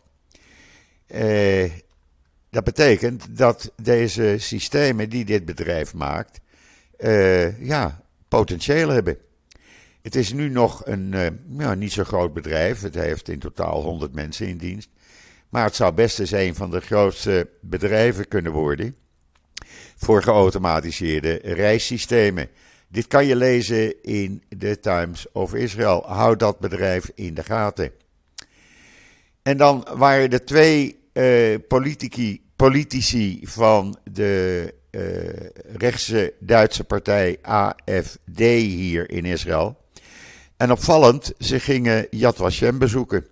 Dat 2.49 2.63
betekent 2.63 3.37
dat 3.37 3.71
deze 3.81 4.35
systemen 4.37 5.09
die 5.09 5.25
dit 5.25 5.45
bedrijf 5.45 5.93
maakt, 5.93 6.39
uh, 6.99 7.61
ja, 7.67 8.03
potentieel 8.27 8.89
hebben. 8.89 9.17
Het 10.01 10.15
is 10.15 10.33
nu 10.33 10.49
nog 10.49 10.85
een 10.85 11.11
uh, 11.13 11.27
ja, 11.57 11.73
niet 11.73 11.91
zo 11.91 12.03
groot 12.03 12.33
bedrijf. 12.33 12.81
Het 12.81 12.95
heeft 12.95 13.29
in 13.29 13.39
totaal 13.39 13.81
100 13.81 14.13
mensen 14.13 14.47
in 14.47 14.57
dienst. 14.57 14.89
Maar 15.49 15.63
het 15.63 15.75
zou 15.75 15.93
best 15.93 16.19
eens 16.19 16.31
een 16.31 16.55
van 16.55 16.71
de 16.71 16.79
grootste 16.79 17.49
bedrijven 17.61 18.27
kunnen 18.27 18.51
worden 18.51 18.95
voor 19.95 20.23
geautomatiseerde 20.23 21.39
reissystemen. 21.43 22.49
Dit 22.91 23.07
kan 23.07 23.25
je 23.25 23.35
lezen 23.35 24.03
in 24.03 24.43
de 24.49 24.79
Times 24.79 25.31
of 25.31 25.53
Israel. 25.53 26.03
Houd 26.05 26.39
dat 26.39 26.59
bedrijf 26.59 27.11
in 27.15 27.33
de 27.33 27.43
gaten. 27.43 27.91
En 29.41 29.57
dan 29.57 29.87
waren 29.95 30.29
er 30.29 30.45
twee 30.45 30.99
uh, 31.13 31.57
politici, 31.67 32.41
politici 32.55 33.39
van 33.43 33.97
de 34.11 34.73
uh, 34.91 35.01
rechtse 35.77 36.33
Duitse 36.39 36.83
partij 36.83 37.37
AFD 37.41 38.39
hier 38.39 39.09
in 39.09 39.25
Israël. 39.25 39.77
En 40.57 40.71
opvallend, 40.71 41.33
ze 41.39 41.59
gingen 41.59 42.07
Yad 42.09 42.35
Vashem 42.35 42.77
bezoeken. 42.77 43.25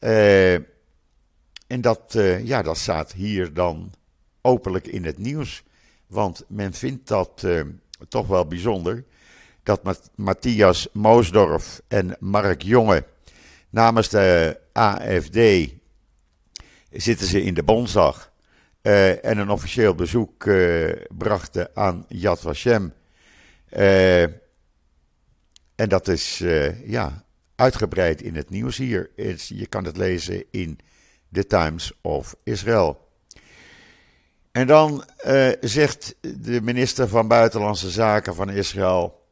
Uh, 0.00 0.54
en 1.66 1.80
dat, 1.80 2.18
ja, 2.44 2.62
dat 2.62 2.78
staat 2.78 3.12
hier 3.12 3.54
dan 3.54 3.92
openlijk 4.40 4.86
in 4.86 5.04
het 5.04 5.18
nieuws. 5.18 5.62
Want 6.06 6.44
men 6.48 6.72
vindt 6.72 7.08
dat 7.08 7.46
toch 8.08 8.26
wel 8.26 8.46
bijzonder. 8.46 9.04
Dat 9.62 10.10
Matthias 10.14 10.88
Moosdorf 10.92 11.80
en 11.88 12.16
Mark 12.18 12.62
Jonge 12.62 13.04
namens 13.72 14.08
de 14.08 14.58
AFD 14.72 15.70
zitten 16.90 17.26
ze 17.26 17.42
in 17.42 17.54
de 17.54 17.62
Bondsdag. 17.62 18.32
Uh, 18.82 19.24
en 19.24 19.38
een 19.38 19.50
officieel 19.50 19.94
bezoek 19.94 20.44
uh, 20.44 20.92
brachten 21.08 21.70
aan 21.74 22.04
Yad 22.08 22.40
Vashem. 22.40 22.92
Uh, 23.76 24.22
en 25.74 25.88
dat 25.88 26.08
is 26.08 26.38
ja, 26.84 27.24
uitgebreid 27.54 28.22
in 28.22 28.36
het 28.36 28.50
nieuws 28.50 28.76
hier. 28.76 29.10
Je 29.46 29.66
kan 29.66 29.84
het 29.84 29.96
lezen 29.96 30.44
in 30.50 30.78
The 31.32 31.46
Times 31.46 31.92
of 32.00 32.36
Israel. 32.44 33.01
En 34.52 34.66
dan 34.66 35.04
zegt 35.60 36.14
de 36.20 36.60
minister 36.62 37.08
van 37.08 37.28
Buitenlandse 37.28 37.90
Zaken 37.90 38.34
van 38.34 38.50
Israël, 38.50 39.26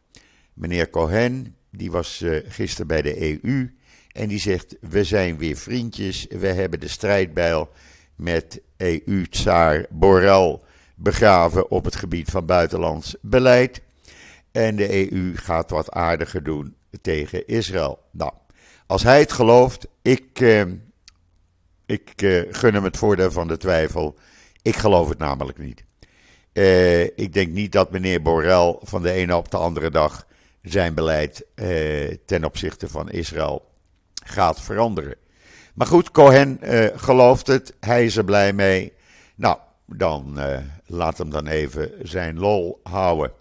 meneer 0.53 0.91
Cohen, 0.91 1.57
die 1.71 1.91
was 1.91 2.25
gisteren 2.49 2.87
bij 2.87 3.03
de 3.03 3.43
EU. 3.43 3.75
En 4.13 4.29
die 4.29 4.39
zegt: 4.39 4.77
We 4.81 5.05
zijn 5.05 5.39
weer 5.39 5.57
vriendjes. 5.57 6.27
We 6.29 6.47
hebben 6.47 6.81
de 6.81 6.89
strijdbijl 6.89 7.71
met 8.17 8.61
EU-tsaar 8.77 9.87
Borrell 9.91 10.61
begraven 10.95 11.71
op 11.71 11.85
het 11.85 11.97
gebied 11.97 12.31
van 12.31 12.47
buitenlands 12.47 13.17
beleid. 13.21 13.81
En 14.53 14.77
de 14.77 15.13
EU 15.13 15.37
gaat 15.37 15.71
wat 15.71 15.91
aardiger 15.91 16.43
doen 16.43 16.75
tegen 17.01 17.47
Israël. 17.47 17.99
Nou, 18.11 18.33
als 18.87 19.03
hij 19.03 19.21
het 19.21 19.33
gelooft, 19.33 19.87
ik, 20.03 20.41
eh, 20.41 20.63
ik 21.87 22.13
eh, 22.17 22.43
gun 22.51 22.75
hem 22.75 22.85
het 22.85 22.97
voordeel 22.97 23.31
van 23.31 23.49
de 23.49 23.57
twijfel. 23.57 24.19
Ik 24.63 24.77
geloof 24.77 25.09
het 25.09 25.19
namelijk 25.19 25.59
niet. 25.59 25.85
Uh, 26.53 27.03
ik 27.03 27.33
denk 27.33 27.53
niet 27.53 27.73
dat 27.73 27.91
meneer 27.91 28.23
Borrell 28.23 28.77
van 28.81 29.03
de 29.03 29.11
ene 29.11 29.37
op 29.37 29.51
de 29.51 29.57
andere 29.57 29.91
dag 29.91 30.27
zijn 30.63 30.95
beleid 30.95 31.45
uh, 31.55 32.15
ten 32.27 32.45
opzichte 32.45 32.89
van 32.89 33.11
Israël 33.11 33.69
gaat 34.25 34.61
veranderen. 34.61 35.15
Maar 35.75 35.87
goed, 35.87 36.11
Cohen 36.11 36.59
uh, 36.63 36.87
gelooft 36.95 37.47
het, 37.47 37.75
hij 37.81 38.05
is 38.05 38.17
er 38.17 38.25
blij 38.25 38.53
mee. 38.53 38.93
Nou, 39.35 39.59
dan 39.87 40.39
laat 40.87 41.19
hem 41.19 41.31
dan 41.31 41.47
even 41.47 41.91
zijn 42.03 42.39
lol 42.39 42.81
houden. 42.83 43.33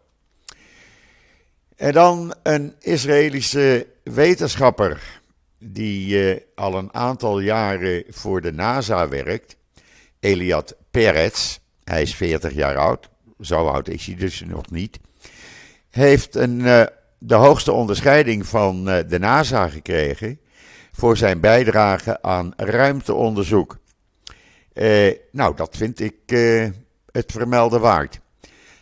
En 1.76 1.94
dan 1.94 2.34
een 2.44 2.76
Israëlische 2.80 3.88
wetenschapper 4.04 5.22
die 5.60 6.42
al 6.56 6.78
een 6.78 6.94
aantal 6.94 7.40
jaren 7.40 8.04
voor 8.10 8.42
de 8.42 8.52
NASA 8.52 9.08
werkt, 9.08 9.58
Eliad 10.20 10.76
Peretz. 10.92 11.60
Hij 11.84 12.02
is 12.02 12.16
40 12.16 12.54
jaar 12.54 12.78
oud, 12.78 13.10
zo 13.42 13.68
oud 13.68 13.88
is 13.88 14.06
hij 14.06 14.16
dus 14.16 14.44
nog 14.46 14.70
niet. 14.72 15.00
Heeft 15.90 16.36
een, 16.36 16.58
de 17.18 17.36
hoogste 17.36 17.72
onderscheiding 17.72 18.46
van 18.46 18.86
de 18.86 19.20
NASA 19.20 19.70
gekregen 19.70 20.40
voor 20.92 21.18
zijn 21.18 21.40
bijdrage 21.40 22.22
aan 22.22 22.54
ruimteonderzoek. 22.56 23.78
Eh, 24.74 25.14
nou, 25.32 25.56
dat 25.56 25.78
vind 25.78 26.00
ik 26.00 26.16
eh, 26.26 26.68
het 27.12 27.32
vermelden 27.32 27.82
waard. 27.82 28.20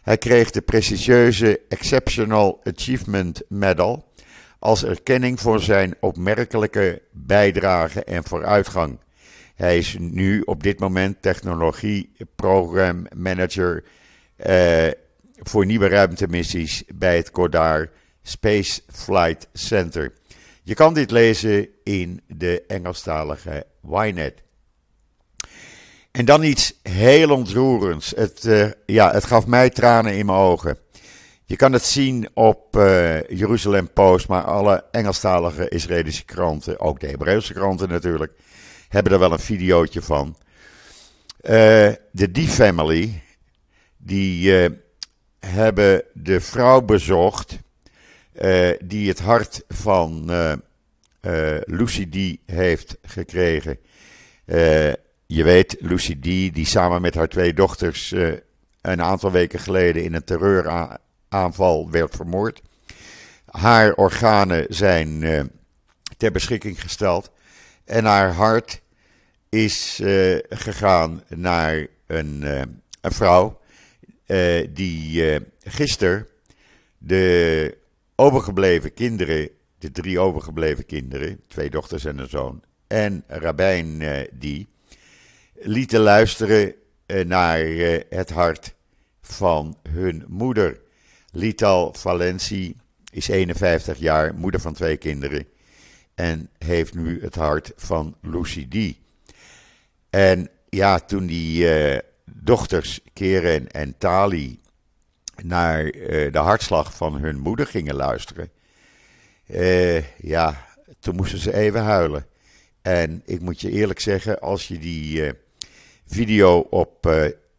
Hij 0.02 0.17
kreeg 0.17 0.52
de 0.52 0.62
prestigieuze 0.62 1.62
Exceptional 1.69 2.62
Achievement 2.63 3.41
Medal 3.47 4.12
als 4.60 4.84
erkenning 4.84 5.39
voor 5.39 5.60
zijn 5.60 5.95
opmerkelijke 6.00 7.02
bijdrage 7.12 8.04
en 8.04 8.23
vooruitgang. 8.23 9.00
Hij 9.58 9.78
is 9.78 9.96
nu 10.00 10.41
op 10.41 10.63
dit 10.63 10.80
moment 10.80 11.22
technologie 11.22 12.12
program 12.36 13.06
manager 13.15 13.84
eh, 14.36 14.88
voor 15.36 15.65
nieuwe 15.65 15.88
ruimtemissies 15.88 16.84
bij 16.96 17.15
het 17.15 17.30
Goddard 17.34 17.89
Space 18.22 18.82
Flight 18.91 19.48
Center. 19.54 20.13
Je 20.63 20.74
kan 20.74 20.93
dit 20.93 21.12
lezen 21.12 21.67
in 21.84 22.22
de 22.28 22.63
Engelstalige 22.67 23.65
Ynet. 23.89 24.41
En 26.12 26.26
dan 26.26 26.43
iets 26.43 26.74
heel 26.84 27.30
ontroerends. 27.30 28.13
Het, 28.15 28.46
uh, 28.46 28.72
ja, 28.86 29.12
het 29.12 29.26
gaf 29.26 29.48
mij 29.48 29.70
tranen 29.70 30.17
in 30.17 30.26
mijn 30.26 30.38
ogen. 30.38 30.78
Je 31.46 31.56
kan 31.56 31.74
het 31.74 31.86
zien 31.86 32.30
op 32.34 32.76
uh, 32.76 33.22
Jeruzalem 33.24 33.93
Post, 33.93 34.28
maar 34.28 34.43
alle 34.43 34.84
Engelstalige 34.91 35.70
Israëlische 35.70 36.26
kranten, 36.26 36.80
ook 36.80 37.00
de 37.00 37.08
Hebreeuwse 37.08 37.54
kranten 37.54 37.89
natuurlijk, 37.89 38.34
hebben 38.88 39.12
er 39.13 39.19
wel 39.19 39.32
een 39.32 39.39
videootje 39.39 40.02
van. 40.02 40.38
Uh, 41.41 41.52
de 42.12 42.32
D-Family, 42.32 43.21
die 43.97 44.52
hebben 45.39 46.04
de 46.13 46.41
vrouw 46.41 46.82
bezocht 46.82 47.60
uh, 48.41 48.69
die 48.84 49.08
het 49.08 49.19
hart 49.19 49.63
van 49.67 50.26
uh, 50.30 50.54
uh, 51.21 51.58
Lucy 51.63 52.10
D. 52.10 52.52
heeft 52.52 52.97
gekregen. 53.02 53.78
je 55.26 55.43
weet, 55.43 55.76
Lucy 55.80 56.19
D. 56.19 56.23
die 56.56 56.65
samen 56.65 57.02
met 57.02 57.15
haar 57.15 57.28
twee 57.28 57.54
dochters 57.54 58.12
een 58.82 59.02
aantal 59.02 59.32
weken 59.32 59.60
geleden 59.60 60.04
in 60.04 60.13
een 60.13 60.23
terreuraanval 60.23 61.89
werd 61.91 62.15
vermoord. 62.15 62.62
Haar 63.45 63.93
organen 63.93 64.65
zijn 64.69 65.19
ter 66.17 66.32
beschikking 66.32 66.82
gesteld. 66.82 67.32
En 67.88 68.06
haar 68.06 68.34
hart 68.34 68.82
is 69.50 70.02
gegaan 70.50 71.23
naar 71.28 71.88
een, 72.08 72.41
een 73.02 73.12
vrouw 73.12 73.60
die 74.73 75.39
gisteren 75.63 76.28
de 76.97 77.78
overgebleven 78.15 78.93
kinderen, 78.93 79.50
de 79.78 79.91
drie 79.91 80.19
overgebleven 80.19 80.86
kinderen, 80.86 81.41
twee 81.47 81.69
dochters 81.69 82.06
en 82.06 82.17
een 82.17 82.30
zoon, 82.30 82.63
en 82.88 83.23
Rabijn 83.28 84.02
eh, 84.02 84.28
die, 84.32 84.67
lieten 85.54 86.00
luisteren 86.00 86.73
eh, 87.06 87.26
naar 87.26 87.60
eh, 87.60 88.02
het 88.10 88.30
hart 88.30 88.73
van 89.21 89.78
hun 89.89 90.26
moeder. 90.28 90.80
Lital 91.32 91.93
Valenci 91.93 92.76
is 93.12 93.28
51 93.28 93.97
jaar, 93.97 94.36
moeder 94.36 94.60
van 94.60 94.73
twee 94.73 94.97
kinderen, 94.97 95.45
en 96.17 96.49
heeft 96.58 96.93
nu 96.95 97.21
het 97.21 97.36
hart 97.36 97.71
van 97.75 98.15
Lucy 98.21 98.67
D. 98.67 98.97
En 100.10 100.49
ja, 100.69 100.99
toen 100.99 101.25
die 101.25 101.67
dochters 102.25 102.99
Keren 103.13 103.71
en 103.71 103.97
Tali 103.97 104.60
naar 105.43 105.93
uh, 105.95 106.32
de 106.32 106.38
hartslag 106.38 106.95
van 106.95 107.19
hun 107.19 107.39
moeder 107.39 107.67
gingen 107.67 107.95
luisteren. 107.95 108.49
Uh, 109.47 110.17
ja, 110.17 110.65
toen 110.99 111.15
moesten 111.15 111.39
ze 111.39 111.53
even 111.53 111.82
huilen. 111.82 112.25
En 112.82 113.21
ik 113.25 113.41
moet 113.41 113.62
je 113.62 113.71
eerlijk 113.71 113.99
zeggen, 113.99 114.39
als 114.39 114.67
je 114.67 114.80
die 114.80 115.32
video 116.06 116.60
op 116.60 117.12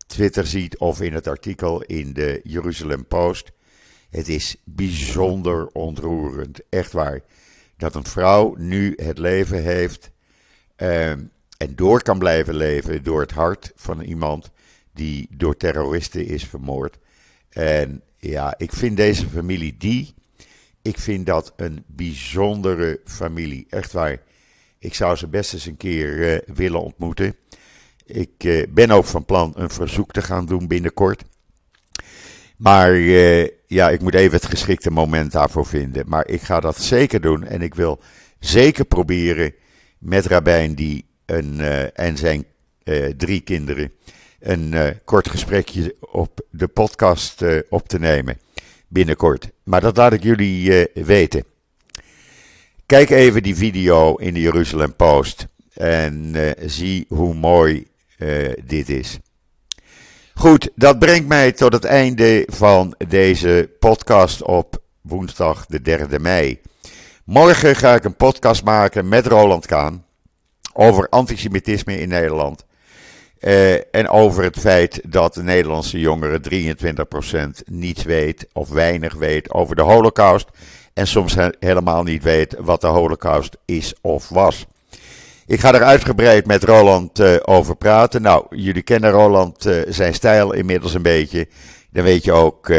Twitter 0.07 0.47
ziet 0.47 0.79
of 0.79 1.01
in 1.01 1.13
het 1.13 1.27
artikel 1.27 1.83
in 1.83 2.13
de 2.13 2.41
Jeruzalem 2.45 3.07
Post, 3.07 3.51
het 4.11 4.29
is 4.29 4.57
bijzonder 4.65 5.67
ontroerend. 5.67 6.61
Echt 6.69 6.93
waar. 6.93 7.21
Dat 7.79 7.95
een 7.95 8.07
vrouw 8.07 8.55
nu 8.59 8.93
het 8.97 9.19
leven 9.19 9.63
heeft 9.63 10.11
en 11.59 11.75
door 11.75 12.03
kan 12.03 12.19
blijven 12.19 12.55
leven 12.55 13.03
door 13.03 13.21
het 13.21 13.31
hart 13.31 13.73
van 13.75 14.01
iemand 14.01 14.51
die 14.93 15.29
door 15.31 15.57
terroristen 15.57 16.27
is 16.27 16.45
vermoord. 16.45 16.99
En 17.49 18.03
ja, 18.19 18.55
ik 18.57 18.73
vind 18.73 18.97
deze 18.97 19.29
familie 19.29 19.77
die, 19.79 20.15
ik 20.83 20.99
vind 20.99 21.27
dat 21.27 21.53
een 21.57 21.85
bijzondere 21.87 23.01
familie. 23.05 23.67
Echt 23.69 23.93
waar. 23.93 24.23
Ik 24.79 24.95
zou 24.95 25.17
ze 25.17 25.27
best 25.27 25.53
eens 25.53 25.67
een 25.67 25.77
keer 25.77 26.17
uh, 26.17 26.57
willen 26.57 26.83
ontmoeten. 26.83 27.37
Ik 28.07 28.45
uh, 28.45 28.67
ben 28.69 28.91
ook 28.91 29.05
van 29.05 29.25
plan 29.25 29.53
een 29.57 29.71
verzoek 29.71 30.13
te 30.13 30.23
gaan 30.23 30.47
doen 30.47 30.67
binnenkort. 30.67 31.25
Maar 32.57 32.95
uh, 32.95 33.49
ja, 33.69 33.91
ik 33.91 34.01
moet 34.01 34.15
even 34.15 34.37
het 34.37 34.47
geschikte 34.47 34.91
moment 34.91 35.33
daarvoor 35.33 35.67
vinden. 35.67 36.05
Maar 36.09 36.29
ik 36.29 36.41
ga 36.41 36.61
dat 36.61 36.81
zeker 36.81 37.21
doen. 37.21 37.45
En 37.45 37.63
ik 37.63 37.75
wil 37.75 38.01
zeker 38.39 38.85
proberen 38.85 39.55
met 39.99 40.27
Rabijn 40.27 40.75
die 40.75 41.05
een, 41.27 41.61
en 41.95 42.17
zijn 42.17 42.45
drie 43.17 43.41
kinderen 43.41 43.93
een 44.41 44.73
uh, 44.73 44.87
kort 45.05 45.29
gesprekje 45.29 45.97
op 46.01 46.41
de 46.51 46.69
podcast 46.69 47.45
op 47.69 47.89
te 47.89 47.99
nemen 47.99 48.39
binnenkort. 48.89 49.51
Maar 49.65 49.81
dat 49.81 49.97
laat 49.97 50.13
ik 50.13 50.23
jullie 50.23 50.87
weten. 50.95 51.45
Kijk 52.87 53.11
even 53.11 53.43
die 53.43 53.57
video 53.57 54.15
in 54.15 54.35
de 54.35 54.41
Jeruzalem 54.41 54.97
Post. 54.97 55.47
En 55.75 56.35
zie 56.67 57.07
hoe 57.09 57.35
mooi 57.35 57.87
dit 58.65 58.89
is. 58.89 59.19
Goed, 60.39 60.71
dat 60.75 60.99
brengt 60.99 61.29
mij 61.29 61.53
tot 61.53 61.73
het 61.73 61.85
einde 61.85 62.49
van 62.51 62.95
deze 63.09 63.71
podcast 63.79 64.43
op 64.43 64.83
woensdag 65.01 65.67
de 65.67 65.99
3e 66.09 66.21
mei. 66.21 66.61
Morgen 67.25 67.77
ga 67.77 67.95
ik 67.95 68.05
een 68.05 68.17
podcast 68.17 68.65
maken 68.65 69.09
met 69.09 69.27
Roland 69.27 69.67
Kaan 69.67 70.05
over 70.73 71.09
antisemitisme 71.09 72.01
in 72.01 72.09
Nederland. 72.09 72.65
Uh, 73.41 73.95
en 73.95 74.09
over 74.09 74.43
het 74.45 74.59
feit 74.59 75.01
dat 75.13 75.35
de 75.35 75.43
Nederlandse 75.43 75.99
jongeren 75.99 76.43
23% 77.65 77.65
niets 77.65 78.03
weet 78.03 78.49
of 78.53 78.69
weinig 78.69 79.15
weet 79.15 79.51
over 79.51 79.77
de 79.77 79.83
Holocaust. 79.83 80.49
En 80.95 81.07
soms 81.07 81.37
helemaal 81.61 82.03
niet 82.03 82.23
weet 82.23 82.57
wat 82.59 82.81
de 82.81 82.87
Holocaust 82.87 83.57
is 83.65 83.95
of 84.01 84.29
was. 84.29 84.67
Ik 85.49 85.61
ga 85.61 85.75
er 85.75 85.83
uitgebreid 85.83 86.47
met 86.47 86.65
Roland 86.65 87.21
uh, 87.21 87.37
over 87.43 87.77
praten. 87.77 88.23
Nou, 88.23 88.57
jullie 88.57 88.83
kennen 88.83 89.11
Roland 89.11 89.67
uh, 89.67 89.83
zijn 89.89 90.15
stijl 90.15 90.53
inmiddels 90.53 90.95
een 90.95 91.03
beetje. 91.03 91.49
Dan 91.91 92.05
weet 92.05 92.25
je 92.25 92.33
ook 92.33 92.73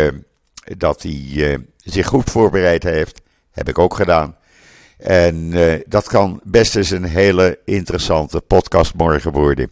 dat 0.78 1.02
hij 1.02 1.60
zich 1.78 2.08
goed 2.08 2.30
voorbereid 2.30 2.84
heeft. 2.84 3.22
Heb 3.52 3.70
ik 3.70 3.80
ook 3.80 3.96
gedaan. 3.96 4.38
En 4.98 5.54
dat 5.88 6.08
kan 6.08 6.42
best 6.44 6.76
eens 6.76 6.90
een 6.90 7.04
hele 7.04 7.60
interessante 7.66 8.42
podcast 8.42 8.94
morgen 8.94 9.32
worden. 9.32 9.72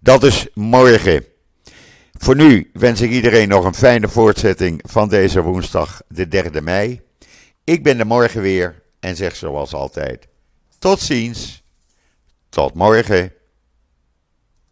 Dat 0.00 0.22
is 0.22 0.46
morgen. 0.54 1.24
Voor 2.12 2.36
nu 2.36 2.70
wens 2.72 3.00
ik 3.00 3.10
iedereen 3.10 3.48
nog 3.48 3.64
een 3.64 3.74
fijne 3.74 4.08
voortzetting 4.08 4.82
van 4.86 5.08
deze 5.08 5.42
woensdag, 5.42 6.00
de 6.08 6.44
3e 6.44 6.62
mei. 6.62 7.00
Ik 7.64 7.82
ben 7.82 7.98
er 7.98 8.06
morgen 8.06 8.42
weer 8.42 8.82
en 9.00 9.16
zeg 9.16 9.36
zoals 9.36 9.74
altijd: 9.74 10.26
tot 10.78 11.00
ziens, 11.00 11.62
tot 12.58 12.74
morgen. 12.74 13.37